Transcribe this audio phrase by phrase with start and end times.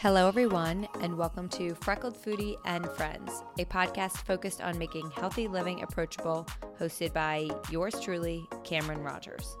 [0.00, 5.46] Hello, everyone, and welcome to Freckled Foodie and Friends, a podcast focused on making healthy
[5.46, 6.46] living approachable,
[6.80, 9.58] hosted by yours truly, Cameron Rogers.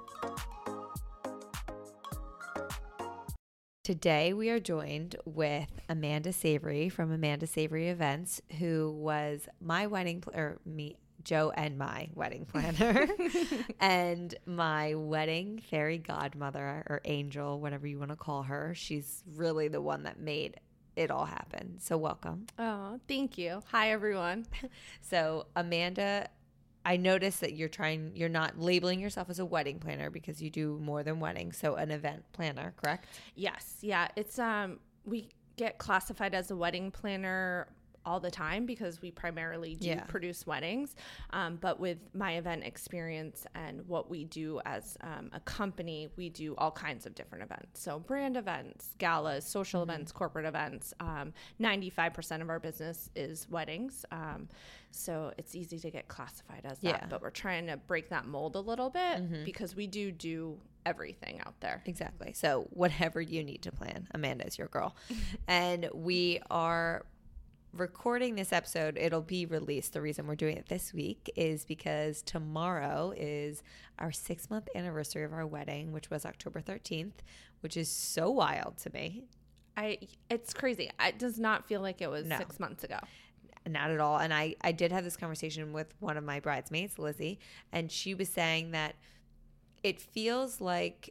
[3.84, 10.22] Today, we are joined with Amanda Savory from Amanda Savory Events, who was my wedding,
[10.22, 13.08] pl- or me, Joe and my wedding planner,
[13.80, 18.74] and my wedding fairy godmother or angel, whatever you want to call her.
[18.74, 20.60] She's really the one that made
[20.96, 21.76] it all happen.
[21.78, 22.46] So, welcome.
[22.58, 23.62] Oh, thank you.
[23.70, 24.46] Hi, everyone.
[25.02, 26.28] So, Amanda,
[26.84, 30.50] I noticed that you're trying, you're not labeling yourself as a wedding planner because you
[30.50, 31.56] do more than weddings.
[31.56, 33.06] So, an event planner, correct?
[33.34, 37.66] Yes, yeah, it's um we get classified as a wedding planner
[38.06, 40.04] all the time because we primarily do Yeah.
[40.04, 40.94] produce weddings.
[41.30, 46.28] Um, but with my event experience and what we do as um, a company, we
[46.30, 47.80] do all kinds of different events.
[47.80, 49.90] So brand events, galas, social Mm-hmm.
[49.90, 50.92] events, corporate events.
[51.00, 54.04] Um, 95% of our business is weddings.
[54.10, 54.48] Um,
[54.90, 56.84] so it's easy to get classified as that.
[56.88, 56.96] Yeah.
[56.98, 57.08] Mm-hmm.
[57.10, 61.40] But we're trying to break that mold a little bit because we do do everything
[61.46, 61.82] out there.
[61.86, 62.32] Exactly.
[62.32, 64.96] So, whatever you need to plan, Amanda is your girl.
[65.48, 67.04] and we are
[67.72, 68.96] recording this episode.
[68.98, 69.92] It'll be released.
[69.92, 73.62] The reason we're doing it this week is because tomorrow is
[73.98, 77.12] our six month anniversary of our wedding, which was October 13th,
[77.60, 79.24] which is so wild to me.
[79.76, 79.98] I
[80.28, 80.90] it's crazy.
[81.00, 82.38] It does not feel like it was No.
[82.38, 82.98] six months ago.
[83.68, 86.98] not at all and i i did have this conversation with one of my bridesmaids
[86.98, 87.38] lizzie
[87.72, 88.94] and she was saying that
[89.82, 91.10] it feels like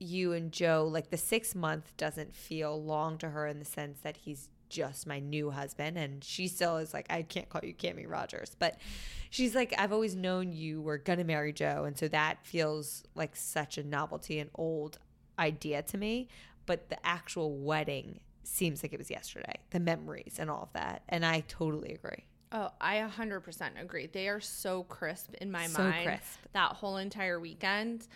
[0.00, 4.00] you and joe like the six month doesn't feel long to her in the sense
[4.00, 7.74] that he's just my new husband and she still is like i can't call you
[7.74, 8.78] Cami rogers but
[9.28, 13.36] she's like i've always known you were gonna marry joe and so that feels like
[13.36, 14.98] such a novelty and old
[15.38, 16.26] idea to me
[16.64, 21.02] but the actual wedding seems like it was yesterday the memories and all of that
[21.10, 22.24] and i totally agree
[22.54, 24.08] Oh, I 100% agree.
[24.12, 26.04] They are so crisp in my So mind.
[26.06, 26.38] crisp.
[26.52, 28.06] That whole entire weekend,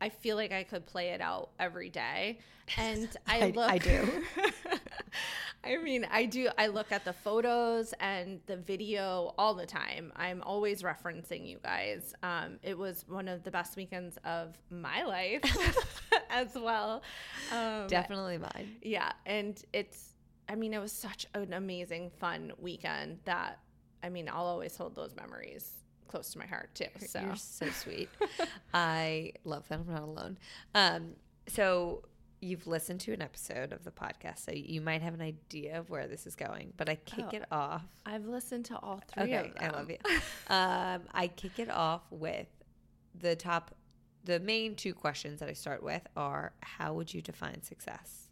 [0.00, 2.38] I feel like I could play it out every day.
[2.78, 4.24] And I, I- look I do.
[5.64, 10.12] I mean, I do I look at the photos and the video all the time.
[10.16, 12.14] I'm always referencing you guys.
[12.22, 15.42] Um, it was one of the best weekends of my life
[16.30, 17.02] as well.
[17.52, 20.14] Um, definitely mine Yeah, and it's
[20.48, 23.60] I mean, it was such an amazing fun weekend that
[24.02, 25.76] I mean, I'll always hold those memories
[26.08, 26.86] close to my heart too.
[27.06, 28.08] So You're so sweet.
[28.74, 30.38] I love that I'm not alone.
[30.74, 31.12] Um,
[31.46, 32.02] so
[32.42, 35.88] you've listened to an episode of the podcast, so you might have an idea of
[35.88, 36.72] where this is going.
[36.76, 37.36] But I kick Oh.
[37.36, 37.84] it off.
[38.04, 39.70] I've listened to all three Okay, of them.
[39.74, 39.98] I love you.
[40.48, 42.48] Um, I kick it off with
[43.18, 43.74] the top.
[44.24, 48.28] The main two questions that I start with are: How would you define success?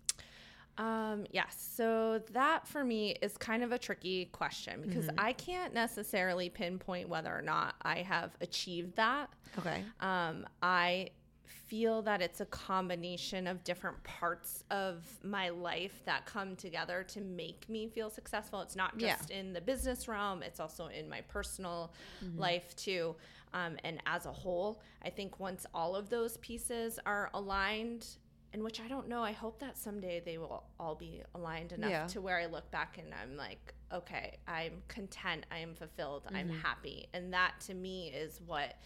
[0.78, 1.72] Um, yes.
[1.76, 5.20] So that for me is kind of a tricky question because Mm-hmm.
[5.20, 9.28] I can't necessarily pinpoint whether or not I have achieved that.
[9.58, 9.82] Okay.
[10.00, 11.10] Um, I
[11.50, 17.20] feel that it's a combination of different parts of my life that come together to
[17.20, 18.60] make me feel successful.
[18.60, 19.16] It's not Yeah.
[19.16, 21.92] just in the business realm, it's also in my personal
[22.36, 23.14] life too.
[23.52, 28.06] Um, and as a whole, I think once all of those pieces are aligned,
[28.52, 31.90] and which I don't know, I hope that someday they will all be aligned enough
[31.90, 32.06] Yeah.
[32.08, 36.48] to where I look back and I'm like, okay, I'm content, I am fulfilled, I'm
[36.48, 37.08] happy.
[37.12, 38.76] And that to me is what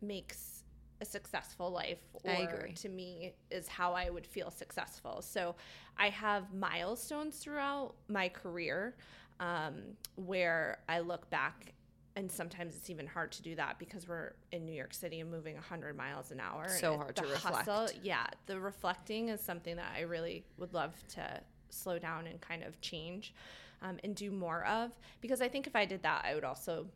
[0.00, 0.55] makes
[1.00, 5.22] a successful life or to me is how I would feel successful.
[5.22, 5.54] So
[5.98, 8.96] I have milestones throughout my career
[9.40, 9.74] um,
[10.16, 11.74] where I look back
[12.16, 15.30] and sometimes it's even hard to do that because we're in New York City and
[15.30, 16.62] moving 100 miles an hour.
[16.62, 17.98] and So hard the to reflect.
[18.02, 22.62] yeah, the reflecting is something that I really would love to slow down and kind
[22.62, 23.34] of change
[23.82, 24.92] um, and do more of.
[25.20, 26.86] Because I think if I did that, I would also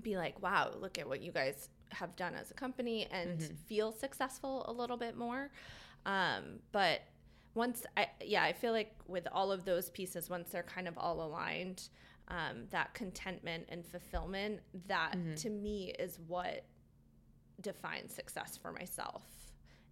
[0.00, 3.54] be like, wow, look at what you guys have done as a company and Mm-hmm.
[3.68, 5.50] feel successful a little bit more.
[6.04, 7.00] Um, but
[7.54, 10.96] once I, yeah, I feel like with all of those pieces, once they're kind of
[10.98, 11.88] all aligned,
[12.28, 15.34] um, that contentment and fulfillment, that Mm-hmm.
[15.36, 16.64] to me is what
[17.60, 19.22] defines success for myself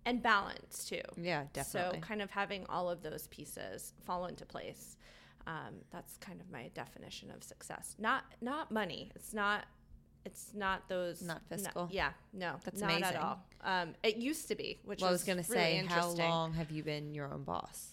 [0.04, 1.00] and balance too.
[1.16, 2.00] Yeah, definitely.
[2.00, 4.96] So kind of having all of those pieces fall into place.
[5.46, 7.96] Um, that's kind of my definition of success.
[7.98, 9.10] Not not money.
[9.14, 9.64] It's not.
[10.24, 11.22] It's not those.
[11.22, 11.88] Not fiscal?
[11.92, 12.10] yeah.
[12.32, 12.56] No.
[12.64, 13.16] That's not amazing.
[13.16, 13.44] at all.
[13.62, 16.52] Um, it used to be, which well, I was going to really say, how long
[16.54, 17.92] have you been your own boss?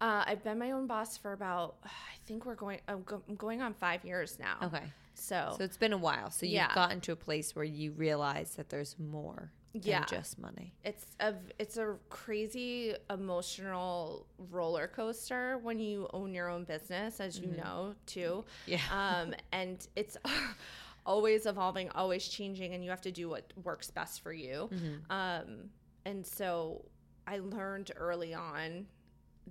[0.00, 1.76] Uh, I've been my own boss for about.
[1.84, 1.88] I
[2.26, 2.80] think we're going.
[2.88, 4.56] I'm, go, I'm going on five years now.
[4.62, 4.84] Okay.
[5.14, 6.30] So, So it's been a while.
[6.30, 6.74] So you've Yeah.
[6.74, 10.00] gotten to a place where you realize that there's more Yeah.
[10.00, 10.74] than just money.
[10.84, 17.38] it's a it's a crazy emotional roller coaster when you own your own business as
[17.38, 18.72] you know too Mm-hmm.
[18.72, 19.20] Yeah.
[19.22, 20.16] um and it's
[21.12, 25.10] always evolving always changing and you have to do what works best for you Mm-hmm.
[25.10, 25.70] um
[26.04, 26.84] and so
[27.26, 28.86] i learned early on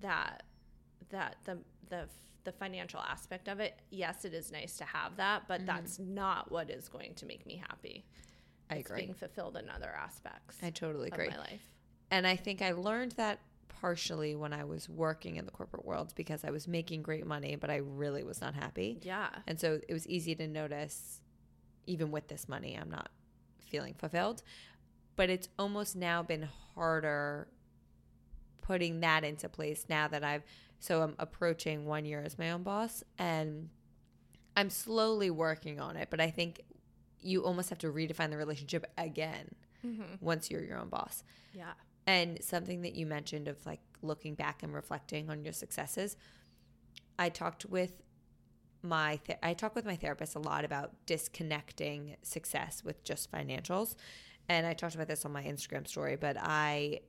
[0.02, 0.44] that
[1.10, 1.58] that the
[1.90, 2.08] the
[2.44, 5.48] the financial aspect of it yes it is nice to have that Mm-hmm.
[5.50, 8.06] but that's not what is going to make me happy
[8.70, 9.02] I it's agree.
[9.04, 11.30] being fulfilled in other aspects I totally of agree.
[11.30, 11.62] my life
[12.12, 13.40] And I think I learned that
[13.82, 17.56] partially when I was working in the corporate world because I was making great money,
[17.58, 18.98] but I really was not happy.
[19.04, 19.28] Yeah.
[19.46, 21.22] And so it was easy to notice,
[21.88, 23.10] even with this money, I'm not
[23.66, 24.44] feeling fulfilled.
[25.16, 27.48] But it's almost now been harder
[28.62, 30.44] putting that into place now that I've,
[30.80, 33.70] so I'm approaching one year as my own boss and
[34.56, 36.10] I'm slowly working on it.
[36.12, 36.62] But I think
[37.20, 39.56] you almost have to redefine the relationship again
[39.86, 40.04] mm-hmm.
[40.20, 41.24] once you're your own boss.
[41.54, 41.74] Yeah.
[42.06, 46.16] And something that you mentioned of like looking back and reflecting on your successes.
[47.20, 48.04] I talked with
[48.88, 53.96] my th- I talk with my therapist a lot about disconnecting success with just financials.
[54.50, 57.02] And I talked about this on my Instagram story, but I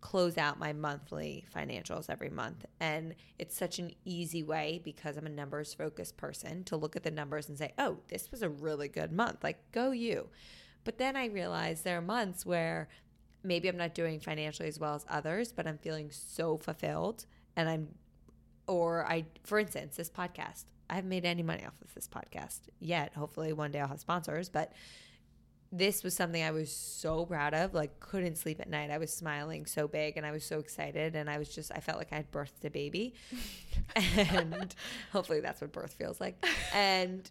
[0.00, 2.64] close out my monthly financials every month.
[2.80, 7.02] And it's such an easy way because I'm a numbers focused person to look at
[7.02, 9.44] the numbers and say, oh, this was a really good month.
[9.44, 10.28] Like, go you.
[10.84, 12.88] But then I realize there are months where
[13.42, 17.26] maybe I'm not doing financially as well as others, but I'm feeling so fulfilled
[17.56, 17.88] and I'm
[18.66, 20.64] or I for instance, this podcast.
[20.90, 23.14] I haven't made any money off of this podcast yet.
[23.14, 24.72] Hopefully one day I'll have sponsors, but
[25.72, 28.90] this was something I was so proud of, like couldn't sleep at night.
[28.90, 31.78] I was smiling so big and I was so excited and I was just I
[31.78, 33.14] felt like I had birthed a baby.
[34.16, 34.74] and
[35.12, 36.44] hopefully that's what birth feels like.
[36.74, 37.30] And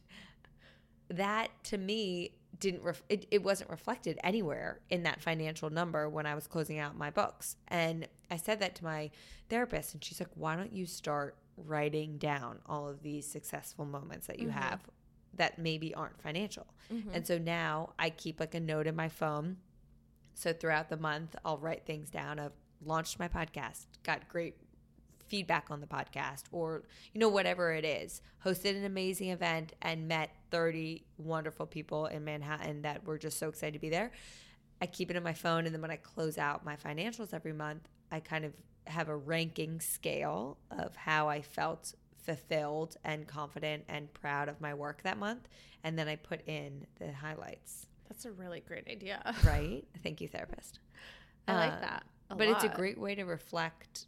[1.10, 6.26] that to me didn't ref- it, it wasn't reflected anywhere in that financial number when
[6.26, 9.10] i was closing out my books and i said that to my
[9.50, 11.36] therapist and she's like why don't you start
[11.66, 14.60] writing down all of these successful moments that you mm-hmm.
[14.60, 14.82] have
[15.36, 16.68] that maybe aren't financial.
[16.94, 17.10] Mm-hmm.
[17.14, 19.58] And so now i keep like a note in my phone.
[20.34, 22.54] So throughout the month i'll write things down of
[22.84, 24.56] launched my podcast got great
[25.28, 26.84] feedback on the podcast or
[27.14, 28.22] you know whatever it is.
[28.46, 33.50] Hosted an amazing event and met 30 wonderful people in manhattan that were just so
[33.50, 34.12] excited to be there.
[34.82, 37.54] I keep it in my phone and then when i close out my financials every
[37.54, 38.54] month i kind of
[38.90, 41.94] have a ranking scale of how i felt
[42.24, 45.48] fulfilled and confident and proud of my work that month
[45.84, 49.22] and then i put in the highlights That's a really great idea.
[49.46, 50.80] right thank you therapist
[51.48, 52.04] I like Uh, that.
[52.30, 54.06] a but it's a great way to reflect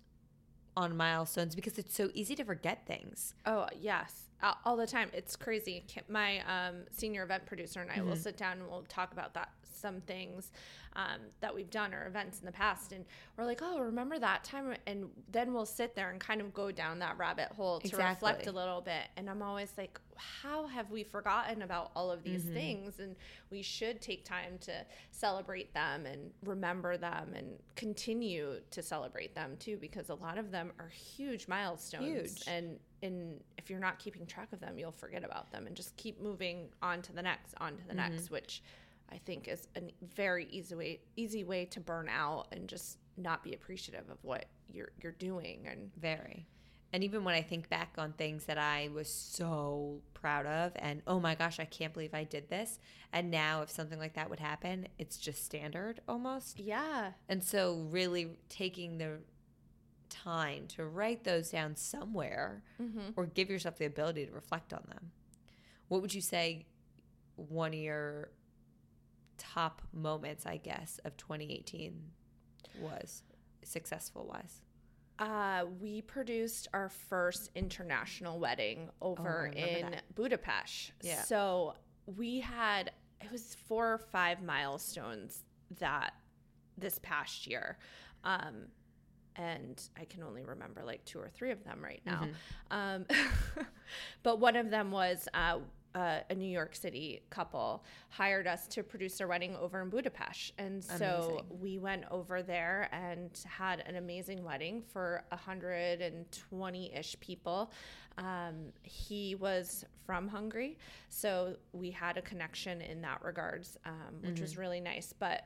[0.77, 3.33] on milestones because it's so easy to forget things.
[3.45, 4.29] Oh yes,
[4.65, 5.09] all, the time.
[5.13, 5.83] It's crazy.
[6.09, 8.09] My um, senior event producer and I Mm-hmm.
[8.09, 10.51] will sit down and we'll talk about that some things
[10.95, 13.03] um, that we've done or events in the past, and
[13.35, 14.75] we're like, oh, remember that time?
[14.85, 18.45] And then we'll sit there and kind of go down that rabbit hole to reflect
[18.47, 19.07] a little bit.
[19.17, 19.99] And I'm always like,
[20.41, 22.53] how have we forgotten about all of these Mm-hmm.
[22.53, 22.99] things?
[22.99, 23.15] And
[23.49, 29.57] we should take time to celebrate them and remember them and continue to celebrate them
[29.59, 32.05] too, because a lot of them are huge milestones.
[32.05, 32.43] Huge.
[32.47, 35.95] And and if you're not keeping track of them, you'll forget about them and just
[35.97, 38.13] keep moving on to the next, on to the Mm-hmm.
[38.13, 38.61] next, which
[39.11, 39.81] I think is a
[40.15, 44.45] very easy way easy way to burn out and just not be appreciative of what
[44.71, 46.45] you're you're doing and Very.
[46.93, 51.01] And even when I think back on things that I was so proud of, and
[51.07, 52.79] oh my gosh, I can't believe I did this.
[53.13, 56.59] And now, if something like that would happen, it's just standard almost.
[56.59, 59.19] yeah And so, really taking the
[60.09, 63.11] time to write those down somewhere Mm-hmm.
[63.15, 65.11] or give yourself the ability to reflect on them.
[65.87, 66.65] What would you say
[67.37, 68.29] one of your
[69.37, 71.93] top moments, I guess, of 2018
[72.81, 73.23] was
[73.63, 74.61] successful wise?
[75.21, 80.15] Uh, we produced our first international wedding over Oh, in that.
[80.15, 80.93] Budapest.
[81.03, 81.21] Yeah.
[81.21, 81.75] So
[82.07, 82.91] we had
[83.23, 85.43] it was four or five milestones
[85.79, 86.15] that
[86.75, 87.77] this past year.
[88.23, 88.65] Um,
[89.35, 92.27] and I can only remember like two or three of them right now.
[92.71, 93.05] Um,
[94.23, 95.59] but one of them was uh,
[95.95, 100.53] uh, a New York City couple hired us to produce their wedding over in Budapest.
[100.57, 101.59] And so Amazing.
[101.59, 107.71] we went over there and had an amazing wedding for 120 ish people.
[108.17, 110.77] Um, he was from Hungary,
[111.09, 115.13] so we had a connection in that regards, um, which was really nice.
[115.17, 115.45] But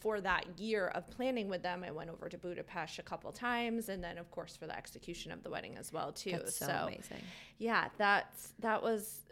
[0.00, 3.88] for that year of planning with them, I went over to Budapest a couple times,
[3.88, 6.32] and then of course for the execution of the wedding as well too.
[6.32, 7.22] That's so, amazing.
[7.58, 9.22] yeah, that's that was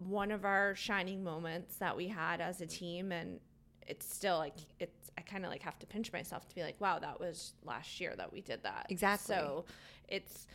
[0.00, 3.40] one of our shining moments that we had as a team, and
[3.86, 5.10] it's still like it's.
[5.18, 8.00] I kind of like have to pinch myself to be like, wow, that was last
[8.00, 8.86] year that we did that.
[8.88, 9.34] Exactly.
[9.34, 9.64] So
[10.08, 10.46] it's.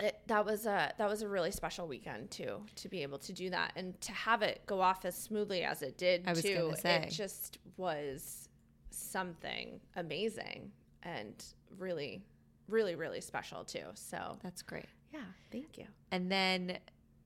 [0.00, 3.32] It, that was a that was a really special weekend too to be able to
[3.32, 6.42] do that and to have it go off as smoothly as it did I was
[6.42, 6.74] too.
[6.80, 7.04] say.
[7.06, 8.48] It just was
[8.90, 10.72] something amazing
[11.04, 11.44] and
[11.78, 12.24] really,
[12.68, 13.84] really, really special too.
[13.94, 14.86] So That's great.
[15.12, 15.20] yeah,
[15.52, 15.84] thank you.
[16.10, 16.78] And then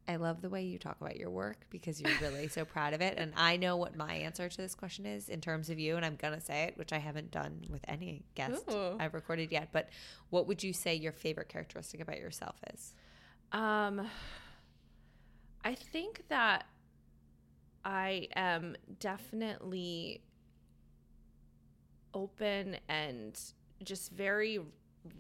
[0.09, 3.01] I love the way you talk about your work because you're really so proud of
[3.01, 3.15] it.
[3.19, 6.05] And I know what my answer to this question is in terms of you, and
[6.05, 8.97] I'm gonna say it, which I haven't done with any guest Ooh.
[9.01, 9.71] I've recorded yet.
[9.73, 9.89] But
[10.31, 12.95] what would you say your favorite characteristic about yourself is?
[13.53, 14.07] Um,
[15.65, 16.67] I think that
[17.85, 20.23] I am definitely
[22.15, 23.39] open and
[23.83, 24.61] just very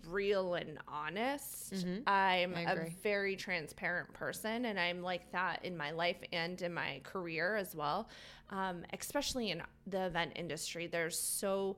[0.07, 1.73] real and honest.
[1.75, 2.03] Mhm.
[2.07, 7.01] I'm a very transparent person, and I'm like that in my life and in my
[7.05, 8.09] career as well.
[8.51, 11.77] Um, especially in the event industry, there's so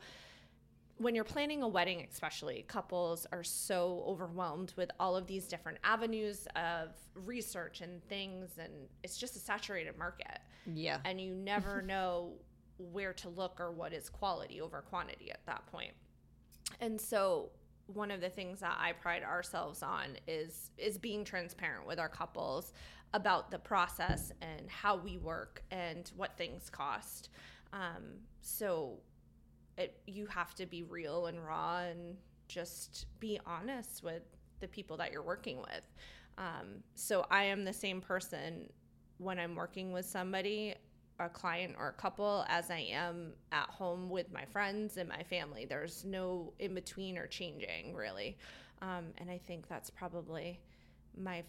[0.98, 5.78] when you're planning a wedding, especially couples are so overwhelmed with all of these different
[5.84, 8.72] avenues of research and things, and
[9.04, 11.00] it's just a saturated market, Yeah.
[11.04, 12.32] and you never know
[12.78, 15.94] where to look or what is quality over quantity at that point.
[16.80, 17.50] And so,
[17.92, 22.08] one of the things that I pride ourselves on is is being transparent with our
[22.08, 22.72] couples
[23.14, 27.30] about the process and how we work and what things cost.
[27.72, 28.04] Um,
[28.42, 28.98] so
[29.78, 32.16] it, you have to be real and raw and
[32.48, 34.22] just be honest with
[34.60, 35.86] the people that you're working with.
[36.36, 38.68] Um, so I am the same person
[39.18, 40.74] when I'm working with somebody,
[41.18, 45.22] a client or a couple, as I am at home with my friends and my
[45.24, 45.64] family.
[45.66, 48.36] There's no in between or changing really,
[48.82, 50.60] um, and I think that's probably
[51.16, 51.42] my.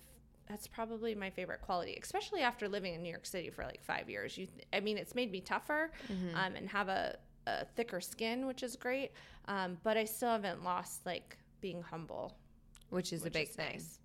[0.47, 4.09] That's probably my favorite quality, especially after living in New York City for like five
[4.09, 4.35] years.
[4.35, 5.91] You, I mean, it's made me tougher
[6.33, 9.11] um, and have a, a thicker skin, which is great.
[9.47, 12.35] Um, but I still haven't lost like being humble,
[12.89, 13.73] Which is a big is thing.
[13.73, 13.99] nice.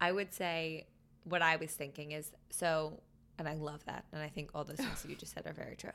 [0.00, 0.86] I would say
[1.24, 2.98] what I was thinking is so,
[3.38, 4.04] and I love that.
[4.12, 5.90] And I think all those things you just said are very true.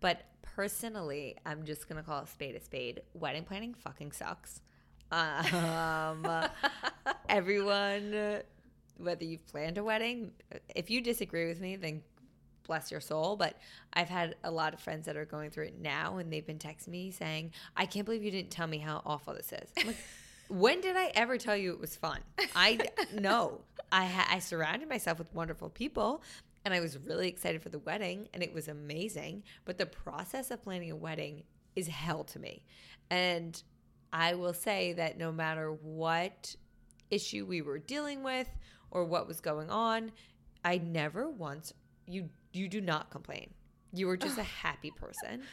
[0.00, 3.02] But personally, I'm just to call a spade a spade.
[3.14, 4.60] Wedding planning fucking sucks.
[5.10, 6.26] Um,
[7.28, 8.42] everyone,
[8.98, 10.32] whether you've planned a wedding,
[10.74, 12.02] if you disagree with me, then
[12.68, 13.36] bless your soul.
[13.36, 13.56] But
[13.92, 16.58] I've had a lot of friends that are going through it now, and they've been
[16.58, 19.86] texting me saying, I can't believe you didn't tell me how awful this is.
[19.86, 19.96] Like,
[20.48, 22.20] when did I ever tell you it was fun?
[22.54, 22.78] I
[23.14, 23.62] no.
[23.90, 26.22] I ha- I surrounded myself with wonderful people,
[26.68, 29.42] and I was really excited for the wedding, and it was amazing.
[29.64, 31.44] But the process of planning a wedding
[31.74, 32.62] is hell to me,
[33.08, 33.62] and
[34.12, 36.54] I will say that no matter what
[37.10, 38.50] issue we were dealing with
[38.90, 40.12] or what was going on,
[40.62, 41.72] I never once
[42.06, 43.54] you you do not complain.
[43.94, 45.44] You were just a happy person.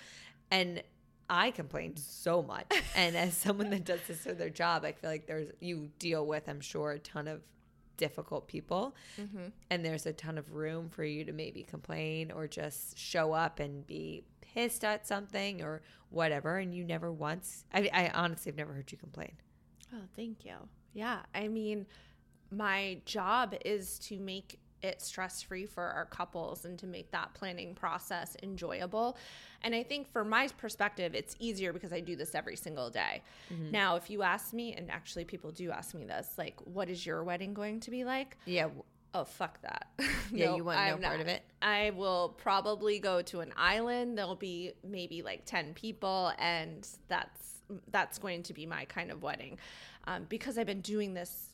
[0.52, 0.84] And
[1.30, 2.72] I complained so much.
[2.98, 6.26] And as someone that does this for their job, I feel like there's you deal
[6.26, 7.42] with, I'm sure, a ton of
[7.98, 8.96] difficult people.
[9.20, 9.48] Mm-hmm.
[9.70, 13.60] And there's a ton of room for you to maybe complain or just show up
[13.60, 16.58] and be pissed at something or whatever.
[16.58, 19.34] And you never once I, I honestly have never heard you complain.
[19.94, 20.56] Oh, thank you.
[20.94, 21.86] Yeah, I mean,
[22.52, 27.34] my job is to make it stress free for our couples and to make that
[27.34, 29.18] planning process enjoyable.
[29.64, 33.24] And I think from my perspective, it's easier because I do this every single day.
[33.72, 37.06] Now, if you ask me, and actually people do ask me this, like, what is
[37.06, 38.38] your wedding going to be like?
[38.46, 38.68] Yeah.
[39.14, 39.88] Oh, fuck that.
[40.32, 41.44] Yeah, you want no I'm part of it?
[41.62, 44.18] I will probably go to an island.
[44.18, 49.22] There'll be maybe like 10 people and that's that's going to be my kind of
[49.22, 49.58] wedding.
[50.06, 51.54] Um, because I've been doing this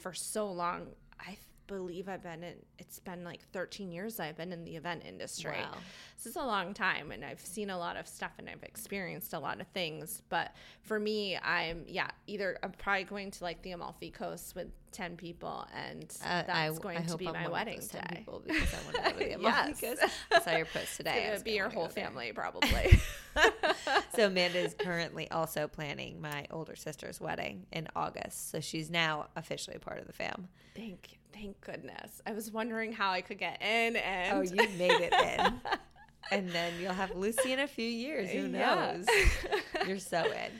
[0.00, 0.88] for so long,
[1.20, 1.36] I
[1.70, 2.54] believe I've been in.
[2.78, 5.52] It's been like 13 years I've been in the event industry.
[5.52, 5.76] Wow.
[6.16, 9.32] This is a long time, and I've seen a lot of stuff, and I've experienced
[9.32, 10.22] a lot of things.
[10.28, 14.66] But for me, I'm yeah, either I'm probably going to like the Amalfi Coast with
[14.92, 18.02] 10 people, and Uh, that's I, going I to be I'm my wedding those 10
[18.02, 18.16] day.
[18.18, 19.80] people because I want to go to the Amalfi Yes.
[20.00, 20.14] Coast.
[20.32, 21.26] I saw your post today.
[21.32, 23.00] It's I be your whole family, probably.
[24.16, 28.50] so Amanda is currently also planning my older sister's wedding in August.
[28.50, 30.48] So she's now officially part of the fam.
[30.74, 32.20] thank, thank goodness.
[32.26, 35.60] I was wondering how I could get in, and Oh, you made it in.
[36.30, 38.30] and then you'll have Lucy in a few years.
[38.30, 38.96] Who Yeah.
[38.96, 39.06] knows?
[39.88, 40.50] You're so in.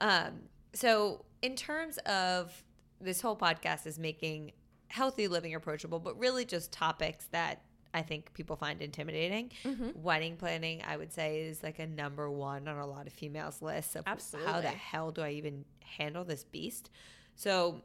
[0.00, 0.32] Um,
[0.72, 2.52] so, in terms of
[3.00, 4.52] this whole podcast is making
[4.88, 7.62] healthy living approachable, but really just topics that
[7.92, 9.52] I think people find intimidating.
[9.64, 10.02] Mm-hmm.
[10.02, 13.62] Wedding planning, I would say, is like a number one on a lot of females'
[13.62, 14.04] lists of
[14.44, 16.90] how the hell do I even handle this beast?
[17.36, 17.82] So,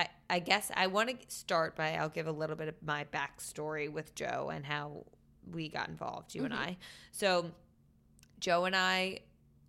[0.00, 3.04] I, I guess I want to start by I'll give a little bit of my
[3.12, 5.04] backstory with Joe and how
[5.50, 6.62] we got involved, you and Mm-hmm.
[6.62, 6.76] I.
[7.12, 7.50] So,
[8.38, 9.20] Joe and I,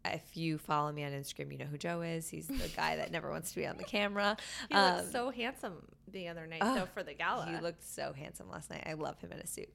[0.05, 2.29] if you follow me on Instagram, you know who Joe is.
[2.29, 4.37] He's the guy that never wants to be on the camera.
[4.69, 5.73] he Um, looked so handsome
[6.07, 7.45] the other night, oh, though, for the gala.
[7.47, 8.83] He looked so handsome last night.
[8.85, 9.69] I love him in a suit.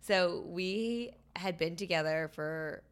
[0.00, 2.82] So we had been together for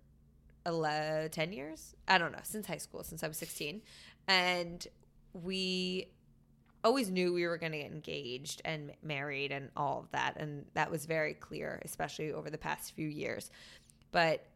[0.66, 1.95] 11, 10 years.
[2.09, 3.83] I don't know, since high school, since I was 16.
[4.28, 4.87] And
[5.35, 6.09] we
[6.85, 10.37] always knew we were going to get engaged and married and all of that.
[10.37, 13.51] And that was very clear, especially over the past few years.
[14.11, 14.47] But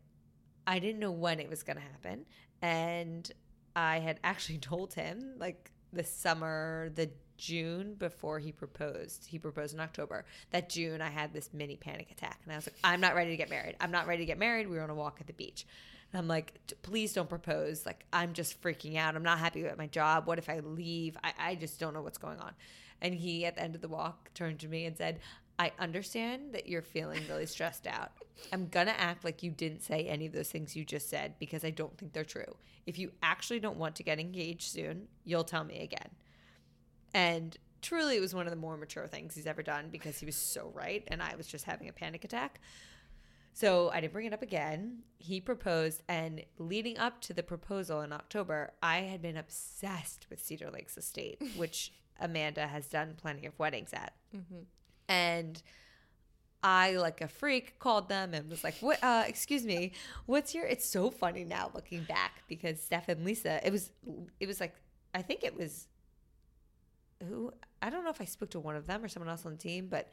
[0.66, 2.26] I didn't know when it was going to happen.
[2.62, 3.30] And
[3.74, 9.26] I had actually told him, like, the summer, the June before he proposed.
[9.26, 10.24] He proposed in October.
[10.50, 12.40] That June, I had this mini panic attack.
[12.44, 13.76] And I was like, I'm not ready to get married.
[13.80, 14.68] I'm not ready to get married.
[14.68, 15.66] We were on a walk at the beach.
[16.16, 17.84] I'm like, please don't propose.
[17.84, 19.16] Like, I'm just freaking out.
[19.16, 20.26] I'm not happy with my job.
[20.26, 21.16] What if I leave?
[21.22, 22.52] I, I just don't know what's going on.
[23.02, 25.20] And he, at the end of the walk, turned to me and said,
[25.58, 28.12] I understand that you're feeling really stressed out.
[28.52, 31.34] I'm going to act like you didn't say any of those things you just said
[31.38, 32.56] because I don't think they're true.
[32.86, 36.10] If you actually don't want to get engaged soon, you'll tell me again.
[37.14, 40.26] And truly, it was one of the more mature things he's ever done because he
[40.26, 41.02] was so right.
[41.08, 42.60] And I was just having a panic attack.
[43.56, 44.98] So I didn't bring it up again.
[45.16, 50.44] He proposed, and leading up to the proposal in October, I had been obsessed with
[50.44, 51.90] Cedar Lakes Estate, which
[52.20, 54.12] Amanda has done plenty of weddings at.
[55.08, 55.62] And
[56.62, 59.02] I, like a freak, called them and was like, "What?
[59.02, 59.92] Uh, excuse me,
[60.26, 63.90] what's your?" It's so funny now looking back because Steph and Lisa, it was,
[64.38, 64.74] it was like,
[65.14, 65.88] I think it was
[67.26, 69.52] who I don't know if I spoke to one of them or someone else on
[69.52, 70.10] the team, but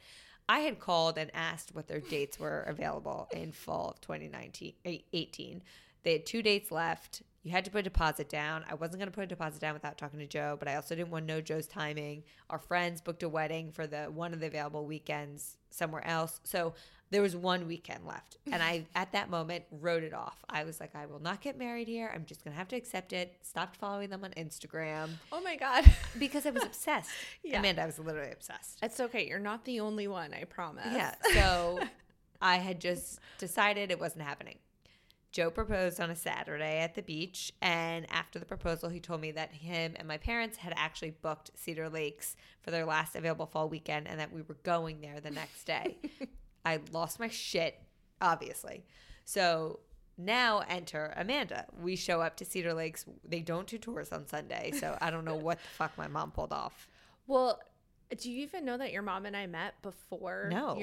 [0.48, 5.62] I had called and asked what their dates were available in fall of 2019 18.
[6.02, 7.22] They had two dates left.
[7.42, 8.64] You had to put a deposit down.
[8.70, 10.94] I wasn't going to put a deposit down without talking to Joe, but I also
[10.94, 12.24] didn't want to know Joe's timing.
[12.50, 16.40] Our friends booked a wedding for the one of the available weekends somewhere else.
[16.44, 16.74] So
[17.14, 18.38] there was one weekend left.
[18.50, 20.44] And I, at that moment, wrote it off.
[20.50, 22.10] I was like, I will not get married here.
[22.12, 23.36] I'm just going to have to accept it.
[23.40, 25.84] Stopped following them on Instagram oh my god.
[26.18, 27.10] because I was obsessed.
[27.44, 27.60] Yeah.
[27.60, 28.80] Amanda, I was literally obsessed.
[28.82, 29.28] It's okay.
[29.28, 30.86] You're not the only one, I promise.
[30.92, 31.14] Yeah.
[31.34, 31.80] So
[32.40, 34.58] I had just decided it wasn't happening.
[35.30, 37.52] Joe proposed on a Saturday at the beach.
[37.62, 41.50] And after the proposal, he told me that him and my parents had actually booked
[41.54, 45.30] Cedar Lakes for their last available fall weekend and that we were going there the
[45.30, 45.96] next day.
[46.64, 47.78] I lost my shit,
[48.20, 48.84] obviously.
[49.24, 49.80] So
[50.16, 51.66] now enter Amanda.
[51.80, 53.04] We show up to Cedar Lakes.
[53.26, 54.72] They don't do tours on Sunday.
[54.78, 56.88] So I don't know what the fuck my mom pulled off.
[57.26, 57.58] Well,
[58.18, 60.76] do you even know that your mom and I met before No.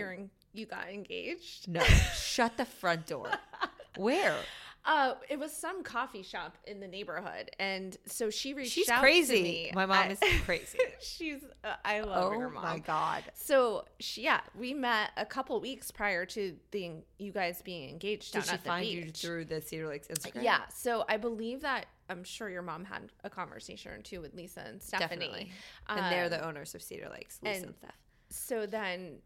[0.53, 1.67] you got engaged?
[1.67, 1.81] No,
[2.15, 3.29] shut the front door.
[3.95, 4.35] Where?
[4.83, 8.95] Uh, it was some coffee shop in the neighborhood, and so she reached She's out
[8.95, 9.43] to crazy.
[9.43, 9.71] me.
[9.75, 10.79] My mom I- is crazy.
[11.01, 12.63] she's uh, I love oh your mom.
[12.63, 13.23] my god.
[13.35, 18.33] So she, yeah, we met a couple weeks prior to the you guys being engaged.
[18.33, 20.41] Did she find you through the Cedar Lakes Instagram?
[20.43, 24.33] Yeah, so I believe that I'm sure your mom had a conversation or two with
[24.33, 25.19] Lisa and Stephanie.
[25.27, 25.51] definitely.
[25.89, 27.91] And they're Um, the owners of Cedar Lakes, Lisa and, and- Steph.
[28.29, 29.19] so then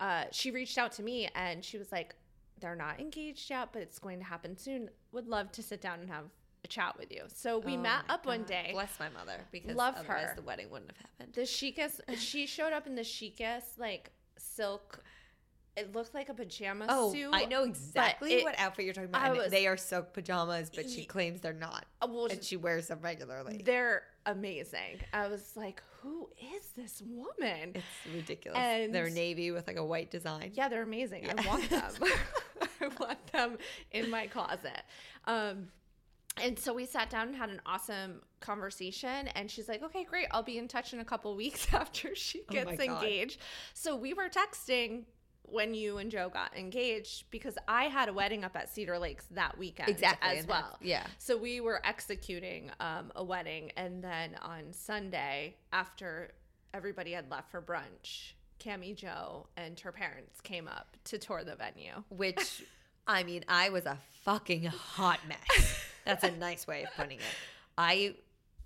[0.00, 2.14] uh, she reached out to me and she was like,
[2.62, 4.88] "They're not engaged yet, but it's going to happen soon.
[5.12, 6.24] Would love to sit down and have
[6.64, 8.70] a chat with you." So we Oh met up one day.
[8.72, 10.32] Bless my mother because Love otherwise her.
[10.36, 11.34] the wedding wouldn't have happened.
[11.34, 12.00] The chicest.
[12.16, 15.02] she showed up in the chicest like silk.
[15.74, 17.30] It looked like a pajama Oh, suit.
[17.32, 19.36] I know exactly it- what outfit you're talking about.
[19.36, 21.86] Was- they are silk pajamas, but she claims they're not.
[22.02, 23.62] Uh, well, and she wears them regularly.
[23.64, 25.00] they're amazing.
[25.12, 28.58] I was like, "Who is this woman?" It's ridiculous.
[28.58, 30.52] And- they're navy with like a white design.
[30.54, 31.28] Yeah, they're amazing.
[31.28, 31.90] I want them.
[32.80, 33.58] I want them
[33.92, 34.82] in my closet.
[35.26, 35.68] Um,
[36.42, 40.26] and so we sat down and had an awesome conversation and she's like okay great
[40.30, 42.80] i'll be in touch in a couple weeks after she Oh gets God.
[42.80, 43.38] engaged
[43.74, 45.04] so we were texting
[45.44, 49.26] when you and joe got engaged because i had a wedding up at cedar lakes
[49.32, 51.04] that weekend exactly, as well Yeah.
[51.18, 56.32] so we were executing um, a wedding and then on sunday after
[56.72, 61.56] everybody had left for brunch cami joe and her parents came up to tour the
[61.56, 62.62] venue Which,
[63.06, 65.84] I mean, I was a fucking hot mess.
[66.06, 67.24] That's a nice way of putting it.
[67.76, 68.14] I,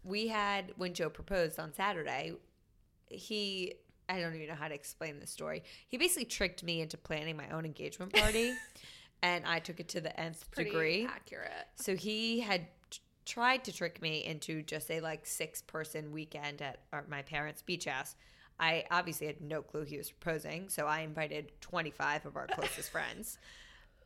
[0.04, 2.32] we had, when Joe proposed on Saturday,
[3.08, 3.76] he,
[4.08, 5.64] I don't even know how to explain this story.
[5.88, 8.52] He basically tricked me into planning my own engagement party.
[9.22, 11.06] and I took it to the nth degree.
[11.06, 16.12] accurate So he had t- tried to trick me into just a like six person
[16.12, 18.14] weekend at our, my parents' beach house.
[18.58, 22.90] I obviously had no clue he was proposing, so I invited 25 of our closest
[22.92, 23.38] friends.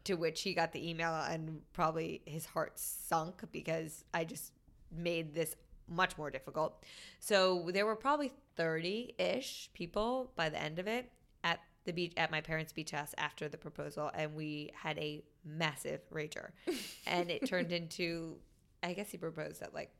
[0.04, 4.52] To which he got the email and probably his heart sunk because I just
[4.90, 5.54] made this
[5.90, 6.82] much more difficult.
[7.18, 11.10] So there were probably 30 ish people by the end of it
[11.44, 15.22] at the beach at my parents' beach house after the proposal, and we had a
[15.44, 16.50] massive rager.
[17.06, 18.36] and it turned into,
[18.82, 19.90] I guess he proposed at like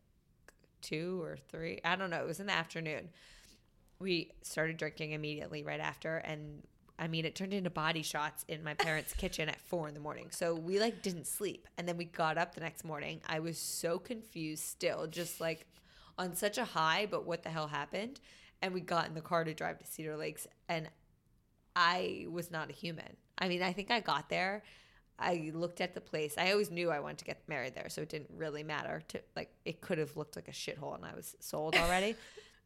[0.81, 1.81] two or three.
[1.85, 2.20] I don't know.
[2.20, 3.09] It was in the afternoon.
[3.98, 6.62] We started drinking immediately right after, and
[6.98, 10.00] I mean, it turned into body shots in my parents' kitchen at four in the
[10.00, 10.29] morning.
[10.31, 13.20] So we like didn't sleep, and then we got up the next morning.
[13.26, 15.66] I was so confused, still, just like
[16.20, 17.06] on such a high.
[17.11, 18.20] But what the hell happened?
[18.62, 20.88] And we got in the car to drive to Cedar Lakes, and
[21.74, 23.16] I was not a human.
[23.38, 24.62] I mean, I think I got there.
[25.18, 26.35] I looked at the place.
[26.37, 29.02] I always knew I wanted to get married there, so it didn't really matter.
[29.09, 32.16] To like, it could have looked like a shithole, and I was sold already.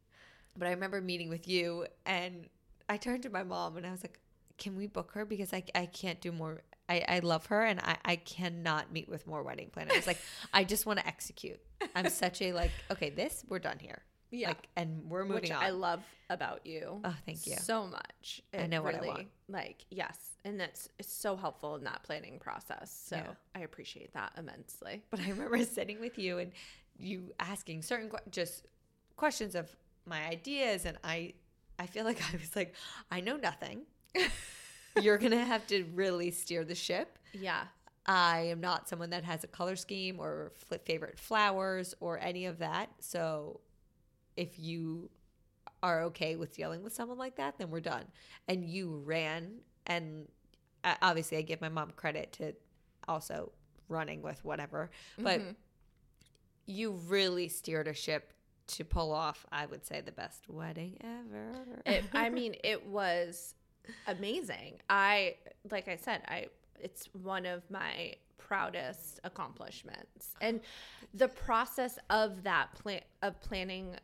[0.57, 2.47] but I remember meeting with you, and
[2.89, 4.19] I turned to my mom, and I was like,
[4.57, 5.23] "Can we book her?
[5.25, 6.61] Because I I can't do more.
[6.89, 10.05] I I love her, and I I cannot meet with more wedding planners.
[10.07, 10.19] Like,
[10.53, 11.59] I just want to execute.
[11.95, 14.03] I'm such a like, okay, this we're done here.
[14.31, 14.49] Yeah.
[14.49, 15.63] like, and we're moving which on.
[15.63, 16.99] I love about you.
[17.05, 17.55] Oh, thank you.
[17.57, 18.41] so much.
[18.53, 19.27] I It know what I want.
[19.47, 22.91] Like yes, and that's it's so helpful in that planning process.
[23.07, 23.31] So Yeah.
[23.55, 25.03] I appreciate that immensely.
[25.09, 26.51] But I remember sitting with you and
[26.97, 28.65] you asking certain que- just
[29.15, 29.69] questions of
[30.05, 31.33] my ideas, and I
[31.79, 32.73] I feel like I was like,
[33.11, 33.81] I know nothing.
[35.01, 37.17] You're gonna have to really steer the ship.
[37.33, 37.63] Yeah,
[38.05, 40.51] I am not someone that has a color scheme or
[40.85, 42.89] favorite flowers or any of that.
[42.99, 43.59] So
[44.37, 45.09] if you
[45.83, 48.05] are okay with dealing with someone like that, then we're done.
[48.47, 50.27] And you ran, and
[51.01, 52.53] obviously, I give my mom credit to
[53.07, 53.51] also
[53.89, 55.55] running with whatever, but Mhm.
[56.67, 58.33] you really steered a ship
[58.67, 61.81] to pull off, I would say, the best wedding ever.
[61.85, 63.54] it, I mean, it was
[64.07, 64.79] amazing.
[64.89, 65.35] I
[65.71, 66.47] like I said, I
[66.79, 70.61] it's one of my proudest accomplishments, and
[71.13, 73.95] the process of that plan of planning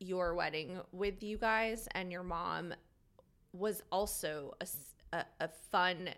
[0.00, 2.72] your wedding with you guys and your mom
[3.52, 4.54] was also
[5.12, 6.10] a a fun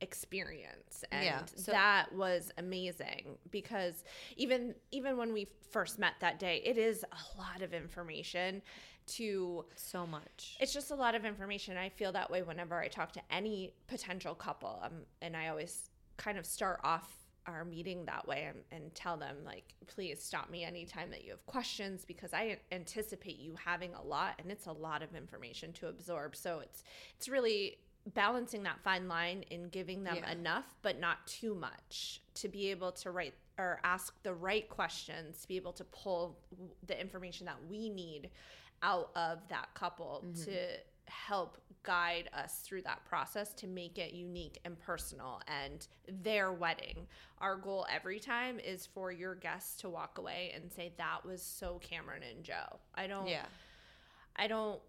[0.00, 1.04] experience.
[1.10, 4.04] And Yeah, so- that was amazing because
[4.36, 8.62] even even when we first met that day it is a lot of information
[9.08, 10.56] to so much.
[10.60, 11.76] it's just a lot of information.
[11.76, 14.80] I feel that way whenever I talk to any potential couple.
[14.82, 14.92] Um,
[15.22, 17.12] and I always kind of start off
[17.46, 21.30] our meeting that way and, and tell them, like, please stop me anytime that you
[21.30, 25.72] have questions because I anticipate you having a lot and it's a lot of information
[25.74, 26.36] to absorb.
[26.36, 26.82] So it's
[27.16, 27.78] it's really
[28.14, 30.32] balancing that fine line in giving them Yeah.
[30.32, 35.42] enough but not too much to be able to write or ask the right questions
[35.42, 36.38] to be able to pull
[36.86, 38.30] the information that we need
[38.82, 40.44] out of that couple mm-hmm.
[40.44, 40.56] to
[41.06, 45.86] help guide us through that process to make it unique and personal and
[46.22, 47.06] their wedding.
[47.38, 51.42] Our goal every time is for your guests to walk away and say that was
[51.42, 52.78] so Cameron and Joe.
[52.94, 53.46] I don't yeah.
[54.36, 54.80] I don't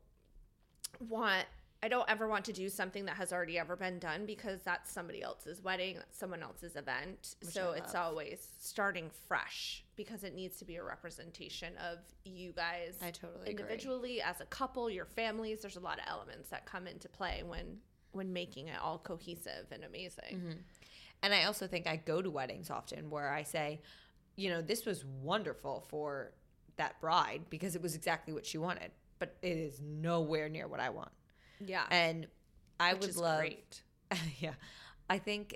[1.08, 1.46] want
[1.82, 4.92] I don't ever want to do something that has already ever been done because that's
[4.92, 7.36] somebody else's wedding, that's someone else's event.
[7.42, 12.52] Which so it's always starting fresh because it needs to be a representation of you
[12.52, 13.52] guys I totally agree.
[13.52, 15.62] individually as a couple, your families.
[15.62, 17.78] There's a lot of elements that come into play when
[18.12, 20.36] when making it all cohesive and amazing.
[20.36, 20.52] Mm-hmm.
[21.22, 23.82] And I also think I go to weddings often where I say,
[24.36, 26.34] you know, this was wonderful for
[26.78, 30.80] that bride because it was exactly what she wanted, but it is nowhere near what
[30.80, 31.12] I want.
[31.66, 31.84] Yeah.
[31.92, 32.28] And
[32.80, 33.84] I Which would is love, great.
[34.40, 34.54] yeah,
[35.10, 35.56] I think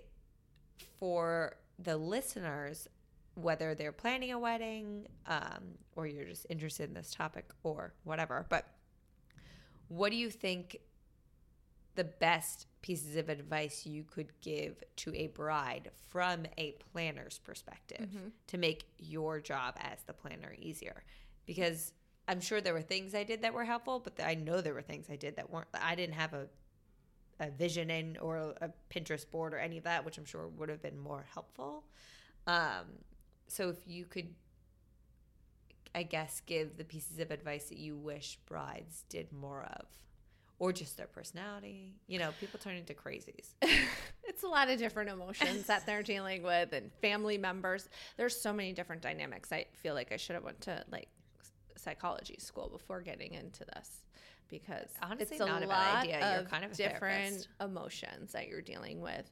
[1.00, 2.88] for the listeners,
[3.36, 8.46] whether they're planning a wedding um, or you're just interested in this topic or whatever,
[8.50, 8.66] but
[9.88, 10.78] what do you think
[11.96, 18.10] the best pieces of advice you could give to a bride from a planner's perspective
[18.48, 21.04] to make your job as the planner easier
[21.46, 21.94] because
[22.28, 24.82] i'm sure there were things i did that were helpful but i know there were
[24.82, 26.48] things i did that weren't i didn't have a
[27.40, 30.70] a vision in or a pinterest board or any of that which i'm sure would
[30.70, 31.84] have been more helpful.
[32.46, 32.86] Um,
[33.48, 34.34] so if you could
[35.96, 39.86] i guess give the pieces of advice that you wish brides did more of
[40.60, 43.54] or just their personality you know people turn into crazies.
[44.26, 47.88] It's a lot of different emotions that they're dealing with and family members.
[48.18, 51.10] There's so many different dynamics i feel like i should have went to like
[51.84, 54.04] psychology school before getting into this
[54.50, 56.36] because Honestly, it's not a lot bad idea.
[56.36, 57.48] You're kind of different therapist.
[57.62, 59.30] emotions that you're dealing with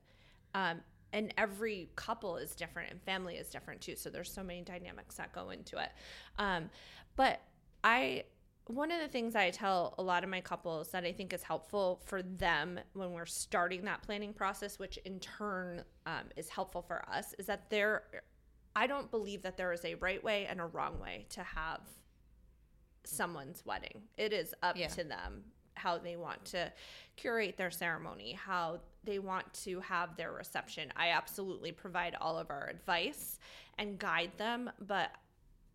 [0.53, 0.81] um,
[1.13, 5.15] and every couple is different and family is different too so there's so many dynamics
[5.15, 5.91] that go into it
[6.39, 6.69] um,
[7.15, 7.41] but
[7.83, 8.23] i
[8.67, 11.43] one of the things I tell a lot of my couples that I think is
[11.43, 16.81] helpful for them when we're starting that planning process, which in turn um, is helpful
[16.81, 18.03] for us, is that there,
[18.75, 21.81] I don't believe that there is a right way and a wrong way to have
[23.03, 24.01] someone's wedding.
[24.17, 24.87] It is up Yeah.
[24.89, 25.43] to them
[25.75, 26.71] how they want to
[27.15, 30.91] curate their ceremony, how they want to have their reception.
[30.95, 33.39] I absolutely provide all of our advice
[33.77, 35.11] and guide them, but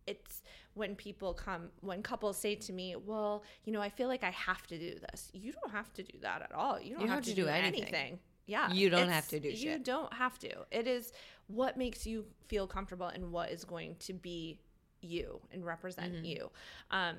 [0.05, 0.41] it's
[0.73, 4.29] when people come when couples say to me well you know i feel like i
[4.29, 7.23] have to do this you don't have to do that at all you don't, have,
[7.23, 8.17] to, do, anything.
[8.45, 11.11] yeah You don't have to do you don't have to it is
[11.47, 14.61] what makes you feel comfortable and what is going to be
[15.01, 16.25] you and represent Mm-hmm.
[16.25, 16.49] you.
[16.91, 17.15] Um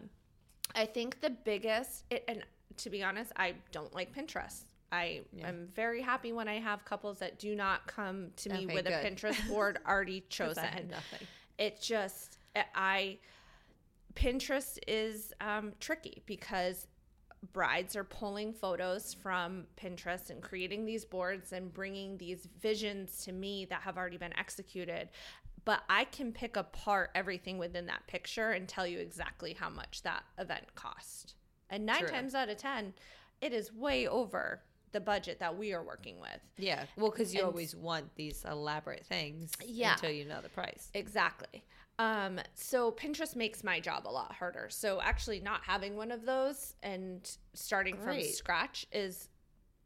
[0.74, 2.44] i think the biggest it, and
[2.76, 4.64] to be honest i don't like pinterest.
[4.90, 8.74] I am very happy when I have couples that do not come to me Okay,
[8.74, 8.90] with a.
[8.90, 10.64] Pinterest board already chosen.
[10.90, 11.26] nothing?
[11.58, 12.38] It just
[12.74, 13.18] i
[14.14, 16.86] pinterest is um, tricky because
[17.52, 23.32] brides are pulling photos from pinterest and creating these boards and bringing these visions to
[23.32, 25.08] me that have already been executed
[25.68, 30.00] but i can pick apart everything within that picture and tell you exactly how much
[30.02, 31.34] that event cost
[31.68, 32.08] and nine True.
[32.08, 32.94] times out of ten
[33.42, 37.40] it is way over the budget that we are working with yeah well because you
[37.40, 39.92] And- always want these elaborate things Yeah.
[39.92, 41.62] until you know the price Exactly.
[42.00, 44.68] Um, so Pinterest makes my job a lot harder.
[44.70, 49.28] So actually not having one of those and starting from scratch is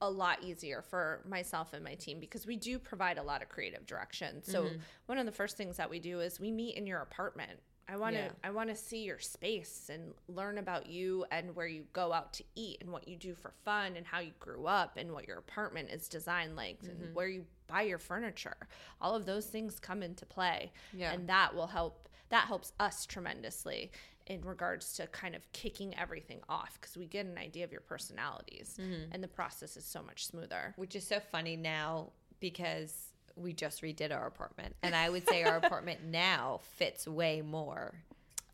[0.02, 3.48] a lot easier for myself and my team because we do provide a lot of
[3.48, 4.42] creative direction.
[4.42, 4.76] So Mm-hmm.
[5.06, 7.60] one of the first things that we do is we meet in your apartment.
[7.88, 8.30] I want to Yeah.
[8.44, 12.32] I want to see your space and learn about you and where you go out
[12.34, 15.26] to eat and what you do for fun and how you grew up and what
[15.28, 17.02] your apartment is designed like Mm-hmm.
[17.04, 18.56] and where you buy your furniture.
[19.00, 21.12] All of those things come into play Yeah.
[21.12, 23.90] and that will help that helps us tremendously
[24.32, 27.80] in regards to kind of kicking everything off because we get an idea of your
[27.82, 29.12] personalities Mm-hmm.
[29.12, 30.72] and the process is so much smoother.
[30.76, 32.92] which is so funny now because
[33.36, 37.94] we just redid our apartment and i would say our apartment now fits way more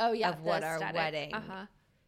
[0.00, 1.64] Oh yeah, of what our wedding Uh-huh.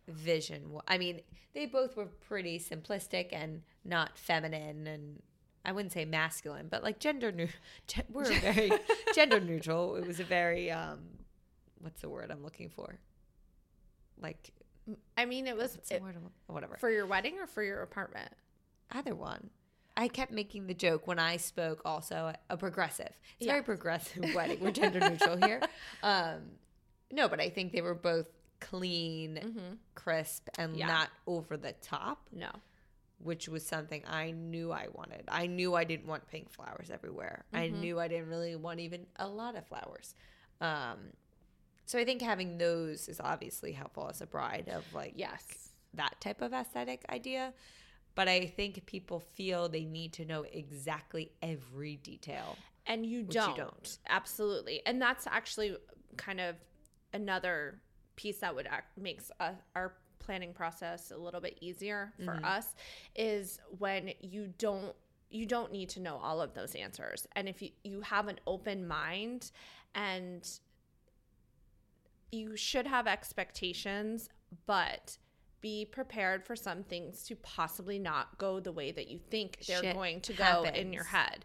[0.09, 1.20] vision wa- i mean
[1.54, 5.22] they both were pretty simplistic and not feminine and
[5.64, 7.48] i wouldn't say masculine but like gender new
[8.12, 8.70] we're very
[9.14, 10.98] gender neutral it was a very um
[11.80, 12.98] what's the word i'm looking for
[14.22, 14.50] like
[15.16, 18.30] I mean, it was it- word whatever for your wedding or for your apartment.
[18.92, 19.50] either one.
[19.96, 23.11] I kept making the joke when I spoke also a progressive.
[23.38, 24.59] It's a very progressive wedding.
[24.61, 25.61] We're gender neutral here.
[26.02, 26.42] Um,
[27.12, 28.26] no, but I think they were both
[28.61, 30.78] clean, crisp, and Mm-hmm.
[30.80, 30.87] Yeah.
[30.87, 32.50] not over the top, No.
[33.18, 35.24] which was something I knew I wanted.
[35.28, 37.44] I knew I didn't want pink flowers everywhere.
[37.52, 37.80] I Mm-hmm.
[37.80, 40.14] knew I didn't really want even a lot of flowers.
[40.61, 40.98] Um,
[41.90, 45.72] so I think having those is obviously helpful as a bride of like Yes.
[45.94, 47.53] that type of aesthetic idea.
[48.14, 52.59] But I think people feel they need to know exactly every detail.
[52.87, 53.57] and you you don't.
[53.57, 53.98] don't.
[54.09, 55.76] absolutely and that's actually
[56.16, 56.57] kind of
[57.12, 57.81] another
[58.16, 62.44] piece that would act, makes uh, our planning process a little bit easier for Mm-hmm.
[62.44, 62.74] us
[63.16, 64.94] is when you don't
[65.31, 68.38] you don't need to know all of those answers and if you you have an
[68.46, 69.50] open mind
[69.94, 70.61] and
[72.32, 74.28] you should have expectations
[74.66, 75.16] but
[75.60, 79.82] be prepared for some things to possibly not go the way that you think they're
[79.82, 81.44] Shit going to go in your head.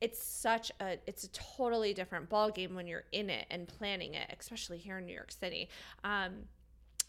[0.00, 4.12] It's such a it's a totally different ball game when you're in it and planning
[4.14, 5.70] it especially here in new york city.
[6.04, 6.32] Um,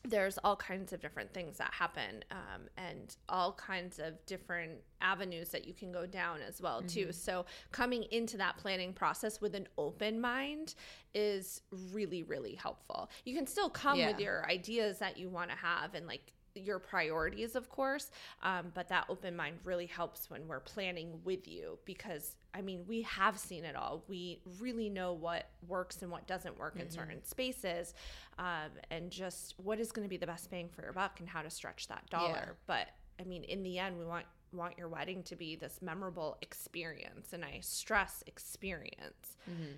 [0.07, 5.49] there's all kinds of different things that happen um, and all kinds of different avenues
[5.49, 7.11] that you can go down as well too.
[7.11, 10.75] So coming into that planning process with an open mind
[11.13, 13.09] is really really helpful.
[13.25, 16.79] You can still come with your ideas that you want to have and like your
[16.79, 18.11] priorities, of course.
[18.43, 22.85] Um, but that open mind really helps when we're planning with you because, I mean,
[22.87, 24.03] we have seen it all.
[24.07, 27.93] We really know what works and what doesn't work in certain spaces
[28.39, 31.29] um, and just what is going to be the best bang for your buck and
[31.29, 32.29] how to stretch that dollar.
[32.29, 32.53] Yeah.
[32.65, 32.87] But
[33.19, 37.33] I mean, in the end, we want want your wedding to be this memorable experience
[37.33, 39.35] and I stress experience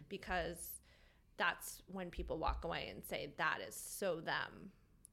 [0.10, 0.80] because
[1.38, 4.72] that's when people walk away and say that is so them.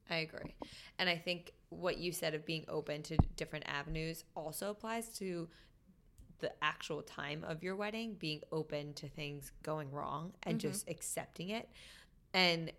[0.09, 0.55] I agree.
[0.99, 5.49] And I think what you said of being open to different avenues also applies to
[6.39, 10.69] the actual time of your wedding, being open to things going wrong and Mm-hmm.
[10.69, 11.67] just accepting it.
[12.33, 12.71] And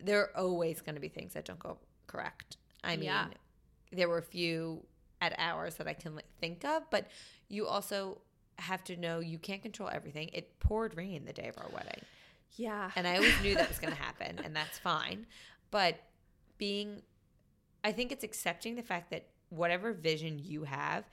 [0.00, 2.56] there are always going to be things that don't go correct.
[2.82, 3.28] I mean, Yeah.
[3.92, 4.84] there were a few
[5.20, 7.06] at hours that I can think of, but
[7.48, 8.20] you also
[8.58, 10.30] have to know you can't control everything.
[10.32, 12.02] It poured rain the day of our wedding.
[12.56, 12.90] Yeah.
[12.96, 15.26] And I always knew that was going to happen, and that's fine.
[15.70, 16.00] But
[16.58, 17.02] being,
[17.84, 21.04] I think it's accepting the fact that whatever vision you have,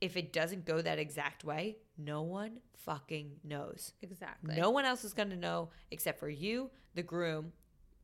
[0.00, 3.92] if it doesn't go that exact way, no one fucking knows.
[4.02, 4.56] exactly.
[4.56, 7.52] No one else is going to know except for you, the groom,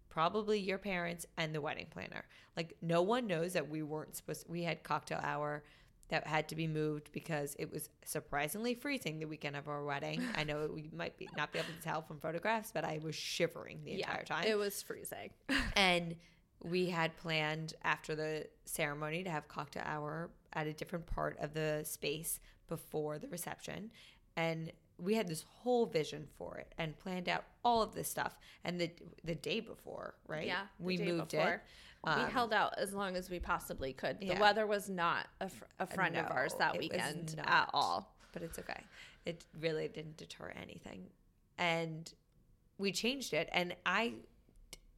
[0.08, 2.24] probably your parents, and the wedding planner.
[2.56, 5.64] Like, no one knows that we weren't supposed we had cocktail hour
[6.08, 10.22] that had to be moved because it was surprisingly freezing the weekend of our wedding.
[10.36, 13.14] I know we might be, not be able to tell from photographs, but I was
[13.14, 14.44] shivering the yeah, entire time.
[14.46, 15.30] It was freezing.
[15.76, 16.14] and
[16.62, 21.54] we had planned after the ceremony to have cocktail hour at a different part of
[21.54, 23.90] the space before the reception
[24.36, 28.36] and we had this whole vision for it and planned out all of this stuff
[28.64, 28.90] and the
[29.24, 31.54] the day before right Yeah, we moved before.
[31.54, 31.60] it
[32.06, 34.20] we Um, held out as long as we possibly could.
[34.20, 34.38] The yeah.
[34.40, 38.14] weather was not a, fr- a friend of ours that weekend at all.
[38.32, 38.82] but it's okay
[39.24, 41.06] it really didn't deter anything
[41.58, 42.12] and
[42.78, 44.12] we changed it and i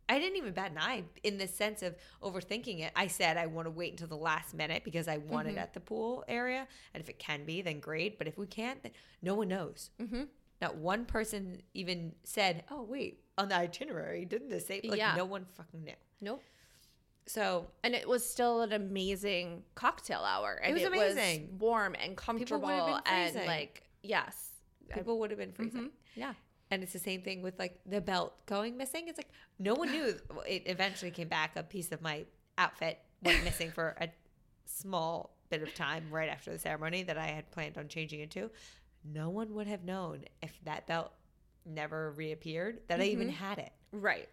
[0.08, 3.46] i didn't even bat an eye in the sense of overthinking it i said i
[3.46, 5.56] want to wait until the last minute because i want Mm-hmm.
[5.58, 8.46] it at the pool area and if it can be then great but if we
[8.46, 8.92] can't then
[9.22, 10.24] no one knows Mm-hmm.
[10.62, 15.14] not one person even said oh wait on the itinerary didn't this say like Yeah.
[15.16, 16.42] no one fucking knew Nope.
[17.26, 20.60] so And it was still an amazing cocktail hour.
[20.62, 21.56] And was amazing.
[21.58, 22.60] warm and comfortable.
[22.66, 24.52] would have been and like, yes.
[24.94, 25.90] people would have been freezing Mhm.
[26.14, 26.32] Yeah.
[26.70, 29.08] And it's the same thing with like the belt going missing.
[29.08, 30.14] It's like no one knew.
[30.46, 31.56] It eventually came back.
[31.56, 32.24] A piece of my
[32.58, 34.08] outfit went missing for a
[34.64, 38.50] small bit of time right after the ceremony that I had planned on changing into.
[39.04, 41.12] No one would have known if that belt
[41.64, 43.70] never reappeared that I even had it.
[43.92, 44.28] Right.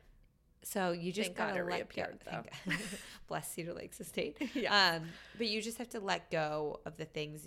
[0.64, 2.32] So you just Thank gotta it let reappeared, go.
[2.66, 2.80] thank-
[3.28, 4.38] Bless Cedar Lakes Estate.
[4.70, 5.04] Um,
[5.38, 7.46] but you just have to let go of the things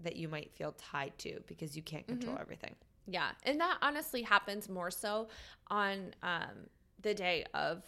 [0.00, 2.74] that you might feel tied to because you can't control everything.
[3.08, 3.30] Yeah.
[3.42, 5.28] And that honestly happens more so
[5.68, 6.68] on um,
[7.02, 7.82] the day of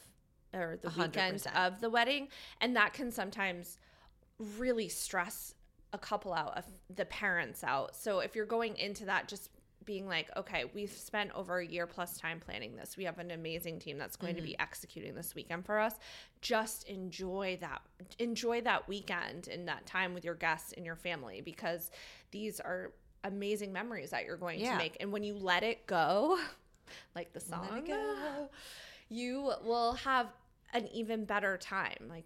[0.53, 2.29] or the A hundred weekend of the wedding.
[2.61, 3.79] And that can sometimes
[4.59, 5.55] really stress
[5.93, 7.95] a couple out, of the parents out.
[7.95, 9.51] So if you're going into that just
[9.85, 12.97] being like, okay, we've spent over a year plus time planning this.
[12.97, 15.95] We have an amazing team that's going to be executing this weekend for us.
[16.41, 17.81] Just enjoy that
[18.19, 21.91] enjoy that weekend and that time with your guests and your family because
[22.31, 22.93] these are
[23.25, 24.73] amazing memories that you're going Yeah.
[24.73, 24.97] to make.
[25.01, 26.39] And when you let it go,
[27.15, 28.49] like the song, Let it go.
[29.09, 30.27] you will have
[30.73, 32.07] an even better time.
[32.09, 32.25] Like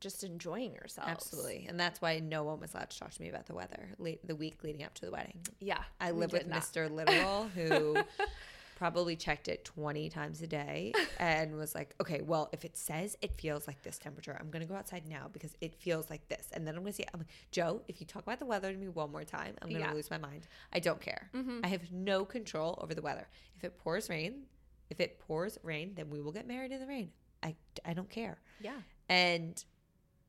[0.00, 1.08] just enjoying yourself.
[1.08, 1.66] Absolutely.
[1.68, 4.26] And that's why no one was allowed to talk to me about the weather late,
[4.26, 5.38] the week leading up to the wedding.
[5.60, 5.78] Yeah.
[6.00, 6.62] I we live did with not.
[6.62, 6.90] Mr.
[6.90, 7.96] Literal, who
[8.80, 13.14] probably checked it 20 times a day and was like, okay, well, if it says
[13.20, 16.26] it feels like this temperature, I'm going to go outside now because it feels like
[16.28, 16.48] this.
[16.54, 17.04] And then I'm going to say.
[17.12, 19.68] I'm like, Joe, if you talk about the weather to me one more time, I'm
[19.68, 19.92] going to Yeah.
[19.92, 20.46] lose my mind.
[20.72, 21.28] I don't care.
[21.34, 21.60] Mm-hmm.
[21.62, 23.28] I have no control over the weather.
[23.58, 24.44] If it pours rain,
[24.88, 27.10] if it pours rain, then we will get married in the rain.
[27.42, 28.38] I, I don't care.
[28.62, 28.78] Yeah.
[29.10, 29.62] And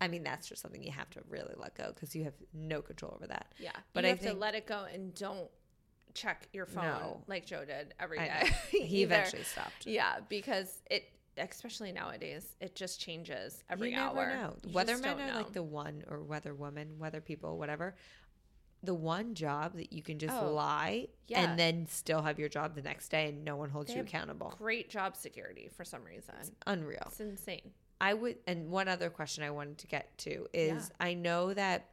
[0.01, 2.81] I mean, that's just something you have to really let go because you have no
[2.81, 3.53] control over that.
[3.59, 3.71] Yeah.
[3.93, 5.49] But you I have to let it go and don't
[6.13, 7.23] check your phone No.
[7.27, 8.49] like Joe did every day.
[8.69, 9.85] he eventually stopped.
[9.85, 11.05] Yeah, because it
[11.37, 14.27] especially nowadays, it just changes every you never hour.
[14.35, 14.55] know.
[14.63, 15.35] You Weathermen just are know.
[15.37, 17.95] like the one, or weather woman, weather people, whatever.
[18.83, 21.41] The one job that you can just Oh, lie yeah.
[21.41, 24.01] and then still have your job the next day and no one holds They you
[24.01, 24.55] accountable.
[24.57, 26.33] great job security for some reason.
[26.65, 27.03] Unreal.
[27.05, 27.71] It's insane.
[28.01, 31.89] I would, and one other question I wanted to get to is I know that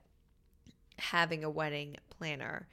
[0.99, 2.67] having a wedding planner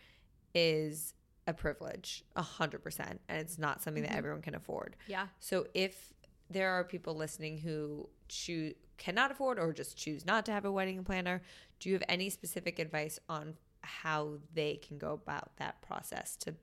[0.54, 1.14] is
[1.48, 4.96] a privilege, a hundred percent, and it's not something that everyone can afford.
[5.08, 5.28] Yeah.
[5.40, 6.14] So if
[6.50, 10.72] there are people listening who choose cannot afford or just choose not to have a
[10.72, 11.42] wedding planner,
[11.80, 16.56] do you have any specific advice on how they can go about that process to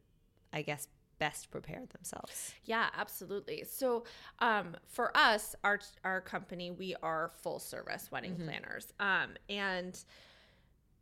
[0.53, 2.53] I guess best prepare themselves?
[2.65, 3.65] Yeah, absolutely.
[3.65, 4.05] So,
[4.41, 8.49] um, for us, our our company, we are full service wedding Mm-hmm.
[8.49, 10.03] planners, um, and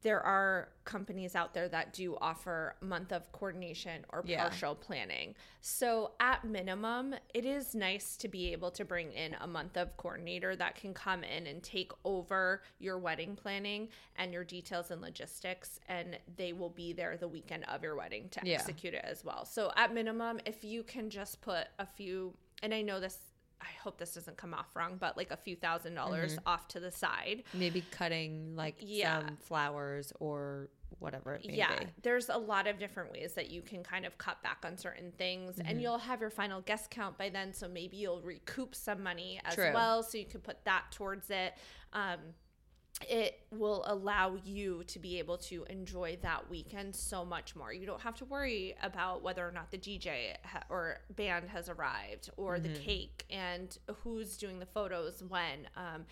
[0.02, 4.48] there are companies out there that do offer month of coordination or Yeah.
[4.48, 5.34] partial planning.
[5.60, 9.96] So, at minimum, it is nice to be able to bring in a month of
[9.98, 15.02] coordinator that can come in and take over your wedding planning and your details and
[15.02, 18.54] logistics, and they will be there the weekend of your wedding to Yeah.
[18.54, 19.44] execute it as well.
[19.44, 23.18] So, at minimum, if you can just put a few, and I know this.
[23.62, 26.80] I hope this doesn't come off wrong, but like a few thousand dollars off to
[26.80, 27.44] the side.
[27.54, 29.20] Maybe cutting like Yeah.
[29.26, 31.86] some flowers or whatever yeah be.
[32.02, 35.12] there's a lot of different ways that you can kind of cut back on certain
[35.16, 35.68] things Mm-hmm.
[35.68, 39.40] and you'll have your final guest count by then so maybe you'll recoup some money
[39.44, 39.70] as True.
[39.72, 41.54] well so you can put that towards it
[41.92, 42.18] um,
[43.08, 47.72] it will allow you to be able to enjoy that weekend so much more.
[47.72, 51.68] You don't have to worry about whether or not the DJ ha- or band has
[51.68, 55.68] arrived or the cake and who's doing the photos when.
[55.76, 56.04] Um,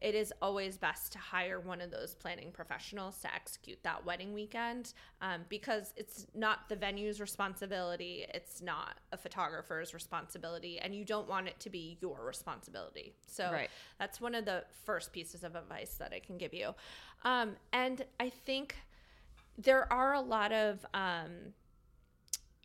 [0.00, 4.32] it is always best to hire one of those planning professionals to execute that wedding
[4.32, 11.04] weekend um, because it's not the venue's responsibility, it's not a photographer's responsibility, and you
[11.04, 13.14] don't want it to be your responsibility.
[13.26, 13.70] So Right.
[13.98, 16.74] that's one of the first pieces of advice that I can give you.
[17.24, 18.76] Um, and I think
[19.58, 21.52] there are a lot of um,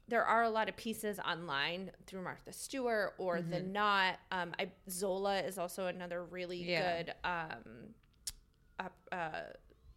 [0.08, 4.20] there are a lot of pieces online through Martha Stewart or the Knot.
[4.32, 7.03] Um, I, Zola is also another really Yeah.
[7.03, 7.93] good um,
[8.80, 9.41] uh, uh,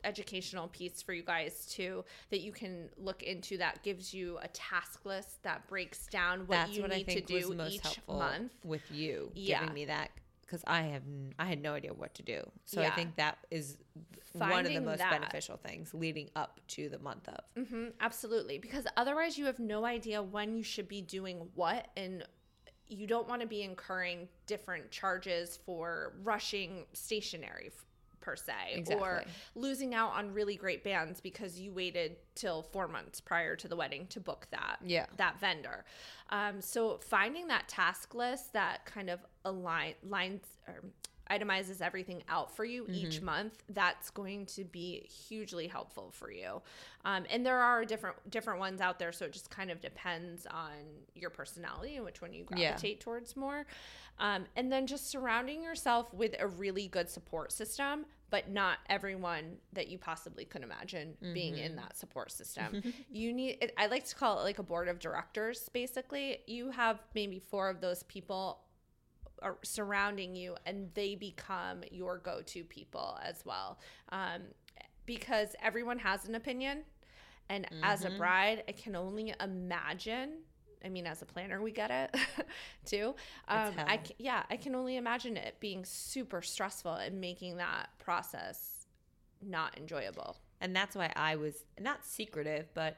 [0.05, 4.49] educational piece for you guys too that you can look into that gives you a
[4.49, 7.83] task list that breaks down what That's you what need I think to do each
[7.83, 8.53] helpful month.
[8.65, 9.59] with you Yeah.
[9.61, 10.11] giving me that
[10.49, 11.03] because I have
[11.39, 12.43] I had no idea what to do.
[12.65, 13.77] So I think that is
[14.33, 15.11] one of the most that.
[15.11, 17.67] beneficial things leading up to the month of.
[17.69, 18.59] hmm absolutely.
[18.59, 22.25] Because otherwise, you have no idea when you should be doing what, and
[22.87, 27.71] you don't want to be incurring different charges for rushing stationery
[28.21, 29.23] per se, or
[29.55, 33.77] losing out on really great bands because you waited till four months prior to the
[33.77, 35.07] wedding to book that Yeah.
[35.16, 35.85] that vendor.
[36.31, 40.83] Um, so finding that task list that kind of align lines or
[41.31, 46.61] itemizes everything out for you each month that's going to be hugely helpful for you.
[47.05, 50.47] Um, and there are different different ones out there so it just kind of depends
[50.47, 50.72] on
[51.14, 52.70] your personality and which one you Yeah.
[52.70, 53.66] gravitate towards more.
[54.18, 59.57] Um, and then just surrounding yourself with a really good support system but not everyone
[59.72, 62.83] that you possibly could imagine being in that support system.
[63.11, 66.41] You need, I like to call it like a board of directors basically.
[66.47, 68.61] You have maybe four of those people
[69.62, 73.78] surrounding you and they become your go-to people as well.
[74.11, 74.43] Um,
[75.07, 76.82] because everyone has an opinion
[77.49, 80.32] and as a bride i can only imagine
[80.84, 82.14] i mean as a planner we get it
[82.84, 83.14] too
[83.49, 84.01] um, I hell.
[84.07, 88.78] c- yeah i can only imagine it being super stressful and making that process
[89.43, 90.36] not enjoyable.
[90.61, 92.97] And that's why I was not secretive, but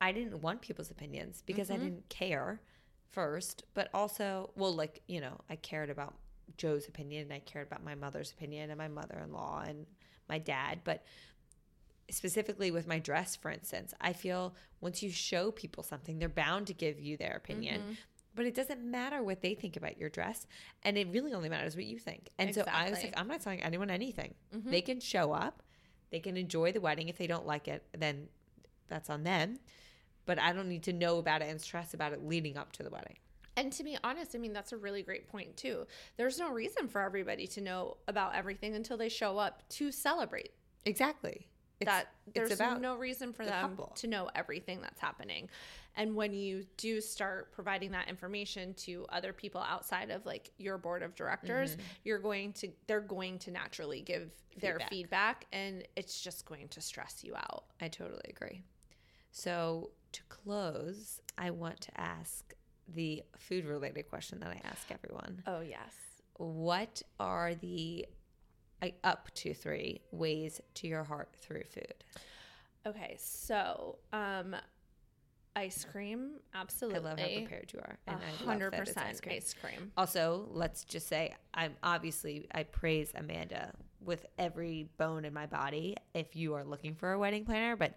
[0.00, 2.60] I didn't want people's opinions because I didn't care
[3.14, 6.14] first, but also, well, like, you know, I cared about
[6.56, 9.86] Joe's opinion and I cared about my mother's opinion and my mother in law and
[10.28, 10.80] my dad.
[10.84, 11.04] But
[12.10, 16.66] specifically with my dress, for instance, I feel once you show people something, they're bound
[16.66, 17.80] to give you their opinion.
[17.80, 17.92] Mm-hmm.
[18.34, 20.46] But it doesn't matter what they think about your dress.
[20.82, 22.30] And it really only matters what you think.
[22.36, 24.34] And so I was like, I'm not telling anyone anything.
[24.54, 24.70] Mm-hmm.
[24.70, 25.62] They can show up,
[26.10, 27.08] they can enjoy the wedding.
[27.08, 28.26] If they don't like it, then
[28.88, 29.60] that's on them.
[30.26, 32.82] But I don't need to know about it and stress about it leading up to
[32.82, 33.16] the wedding.
[33.56, 35.86] And to be honest, I mean, that's a really great point, too.
[36.16, 40.50] There's no reason for everybody to know about everything until they show up to celebrate.
[40.86, 41.46] Exactly.
[41.80, 43.92] It's, that there's no reason for the them couple.
[43.96, 45.48] to know everything that's happening.
[45.96, 50.78] And when you do start providing that information to other people outside of like your
[50.78, 51.82] board of directors, Mm-hmm.
[52.04, 54.90] you're going to they're going to naturally give their Feedback.
[54.90, 57.64] feedback and it's just going to stress you out.
[57.80, 58.62] I totally agree.
[59.36, 62.54] So to close, I want to ask
[62.86, 65.42] the food related question that I ask everyone.
[65.48, 65.92] Oh, yes.
[66.36, 68.06] What are the
[69.02, 72.04] up to three ways to your heart through food?
[72.86, 74.54] Okay, so um
[75.56, 77.00] ice cream, absolutely.
[77.00, 79.36] I love how prepared you are, and I love hundred that it's percent ice cream.
[79.36, 79.92] ice cream.
[79.96, 85.96] Also, let's just say I'm obviously I praise Amanda with every bone in my body
[86.12, 87.94] if you are looking for a wedding planner, but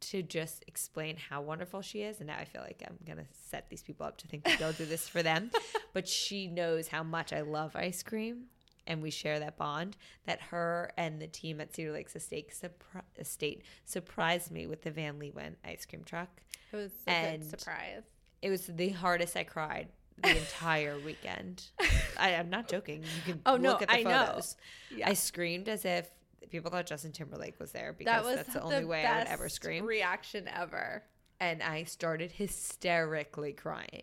[0.00, 3.68] to just explain how wonderful she is, and now I feel like I'm gonna set
[3.68, 5.50] these people up to think that they'll do this for them.
[5.94, 8.44] But she knows how much I love ice cream,
[8.86, 9.96] and we share that bond.
[10.26, 14.90] That her and the team at Cedar Lakes Estate, surpri- Estate surprised me with the
[14.92, 16.28] Van Leeuwen ice cream truck
[16.72, 18.02] It was a And- good surprise.
[18.42, 19.88] It was the hardest I cried
[20.22, 21.64] the entire weekend.
[22.18, 23.02] I, am not joking.
[23.02, 24.26] You can Oh, no, look at the I know.
[24.26, 24.56] photos.
[24.94, 25.08] Yeah.
[25.08, 26.08] I screamed as if
[26.48, 29.28] people thought Justin Timberlake was there because that was that's the only way I would
[29.28, 29.84] ever scream.
[29.84, 31.02] reaction ever.
[31.40, 34.02] and I started hysterically crying.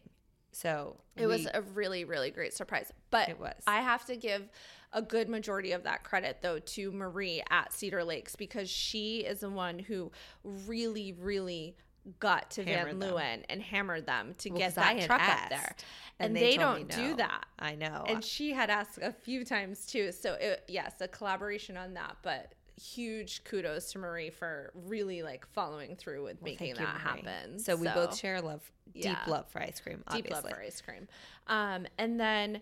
[0.51, 2.91] So It was a really, really great surprise.
[3.11, 3.61] But It was.
[3.67, 4.49] I have to give
[4.93, 9.41] a good majority of that credit though to Marie at Cedar Lakes because she is
[9.41, 10.11] the one who
[10.43, 11.75] really, really
[12.19, 13.09] got to Hammered Van them.
[13.11, 15.75] Leeuwen and hammered them to Well, get that truck up there.
[16.19, 17.45] And, and they, they don't do that.
[17.59, 18.05] I know.
[18.07, 20.11] And she had asked a few times too.
[20.11, 25.45] So it, yes, a collaboration on that, but huge kudos to Marie for really like
[25.47, 27.57] following through with Well, making thank you, that happen.
[27.59, 29.17] So we both share love, deep Yeah.
[29.27, 29.97] love for ice cream.
[30.11, 30.31] deep Obviously.
[30.31, 31.07] love for ice cream.
[31.47, 32.61] Um, and then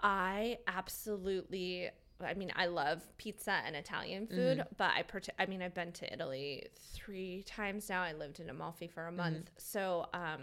[0.00, 4.74] I absolutely, I mean, I love pizza and Italian food, Mm-hmm.
[4.76, 8.02] but I, part- I mean, I've been to Italy three times now.
[8.02, 9.58] I lived in Amalfi for a month, Mm-hmm.
[9.58, 10.40] so um,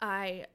[0.00, 0.46] I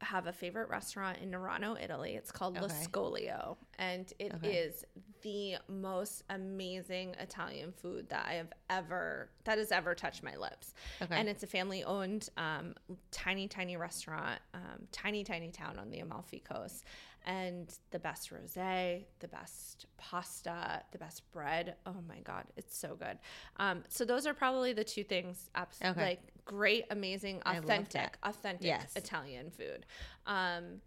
[0.00, 2.14] have a favorite restaurant in Nerano, Italy.
[2.14, 2.74] It's called La Okay.
[2.74, 5.02] Scoglio, and it is Okay.
[5.22, 10.74] the most amazing Italian food that I have ever that has ever touched my lips.
[11.02, 11.16] Okay.
[11.16, 12.74] And it's a family owned, um,
[13.10, 16.84] tiny, tiny restaurant, um, tiny, tiny town on the Amalfi Coast.
[17.26, 21.74] And the best rosé, the best pasta, the best bread.
[21.84, 23.18] Oh my God, it's so good.
[23.58, 25.50] Um, so those are probably the two things.
[25.54, 26.00] Abs- Okay.
[26.00, 28.96] Like great, amazing, authentic, authentic Yes.
[28.96, 29.84] Italian food,
[30.26, 30.80] um,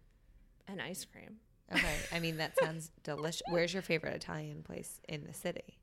[0.68, 1.36] and ice cream.
[1.72, 1.94] Okay.
[2.12, 3.42] I mean, that sounds delicious.
[3.48, 5.78] Where's your favorite Italian place in the city?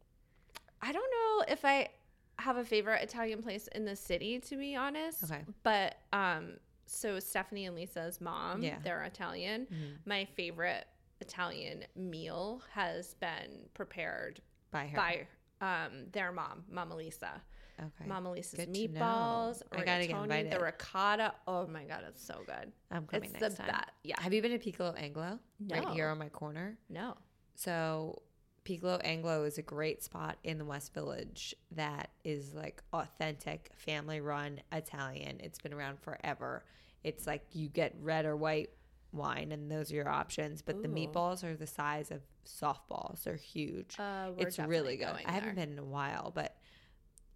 [0.82, 1.90] I don't know if I
[2.38, 5.24] have a favorite Italian place in the city, to be honest.
[5.24, 5.42] Okay.
[5.64, 6.54] But um,
[6.86, 8.76] so Stephanie and Lisa's mom, Yeah.
[8.84, 9.68] they're Italian.
[10.06, 10.86] My favorite
[11.22, 14.96] Italian meal has been prepared By her.
[14.96, 15.28] by
[15.62, 17.42] um, their mom, Mama Lisa.
[17.80, 18.08] Okay.
[18.08, 20.52] Mama Lisa's Good meatballs, I gotta get invited.
[20.52, 21.34] the ricotta.
[21.48, 22.72] Oh my god, it's so good.
[22.92, 23.68] I'm coming it's next the time.
[23.72, 23.90] best.
[24.04, 24.20] Yeah.
[24.22, 25.40] Have you been to Piccolo Angolo?
[25.70, 26.12] Right here No.
[26.12, 26.78] on my corner.
[26.90, 27.16] No.
[27.56, 28.22] So
[28.64, 34.20] Piccolo Angolo is a great spot in the West Village that is like authentic, family
[34.22, 35.40] run Italian.
[35.40, 36.64] It's been around forever.
[37.04, 38.70] It's like you get red or white
[39.12, 43.24] wine and those are your options, but the meatballs are the size of softballs.
[43.24, 43.96] They're huge.
[43.98, 45.08] Uh, we're it's really good.
[45.08, 45.66] going I haven't there.
[45.66, 46.56] been in a while, but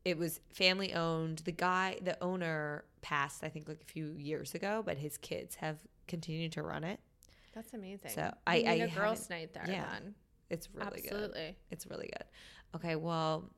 [0.05, 1.39] it was family owned.
[1.39, 5.55] The guy, the owner passed, I think, like a few years ago, but his kids
[5.55, 5.77] have
[6.07, 6.99] continued to run it.
[7.53, 8.11] That's amazing.
[8.11, 10.15] So, I- I a girls' night there yeah, then.
[10.49, 11.11] It's really good.
[11.13, 11.55] Absolutely.
[11.71, 12.25] It's really good.
[12.75, 13.49] Okay, well,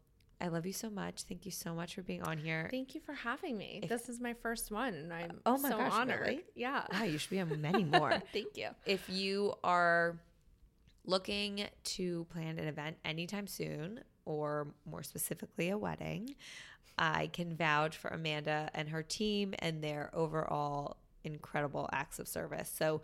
[0.42, 1.24] I love you so much.
[1.24, 2.68] Thank you so much for being on here.
[2.70, 3.80] Thank you for having me.
[3.84, 6.20] If- this is my first one, and I'm Oh my so gosh, honored.
[6.22, 6.44] really?
[6.56, 6.84] Yeah.
[6.92, 8.22] wow, you should be on many more.
[8.34, 8.70] Thank you.
[8.86, 10.20] if you are
[11.06, 16.36] looking to plan an event anytime soon, or more specifically, a wedding,
[16.98, 22.72] I can vouch for Amanda and her team and their overall incredible acts of service.
[22.76, 23.02] So,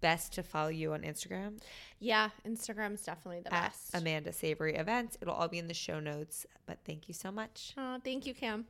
[0.00, 1.60] best to follow you on Instagram
[1.98, 3.90] Yeah, Instagram's definitely the at best.
[3.94, 5.18] Amanda Savory Events.
[5.20, 6.46] It'll all be in the show notes.
[6.66, 7.74] But thank you so much.
[7.76, 8.64] Aw, thank you, Cam.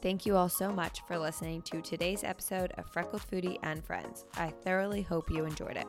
[0.00, 4.24] Thank you all so much for listening to today's episode of Freckled Foodie and Friends.
[4.36, 5.86] I thoroughly hope you enjoyed it.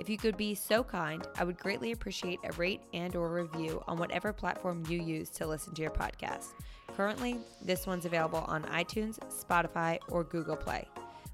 [0.00, 3.84] If you could be so kind, I would greatly appreciate a rate and or review
[3.86, 6.54] on whatever platform you use to listen to your podcast.
[6.96, 10.88] Currently, this one's available on iTunes, Spotify, or Google Play.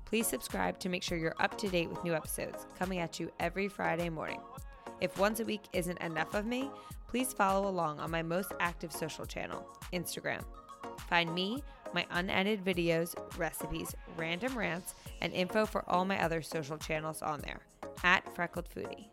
[0.05, 3.31] Please subscribe to make sure you're up to date with new episodes coming at you
[3.39, 4.41] every Friday morning.
[5.01, 6.69] If once a week isn't enough of me,
[7.07, 10.43] please follow along on my most active social channel, Instagram.
[11.09, 11.63] Find me,
[11.95, 17.41] my unedited videos, recipes, random rants, and info for all my other social channels on
[17.43, 17.61] there
[18.05, 19.09] at Freckled Foodie.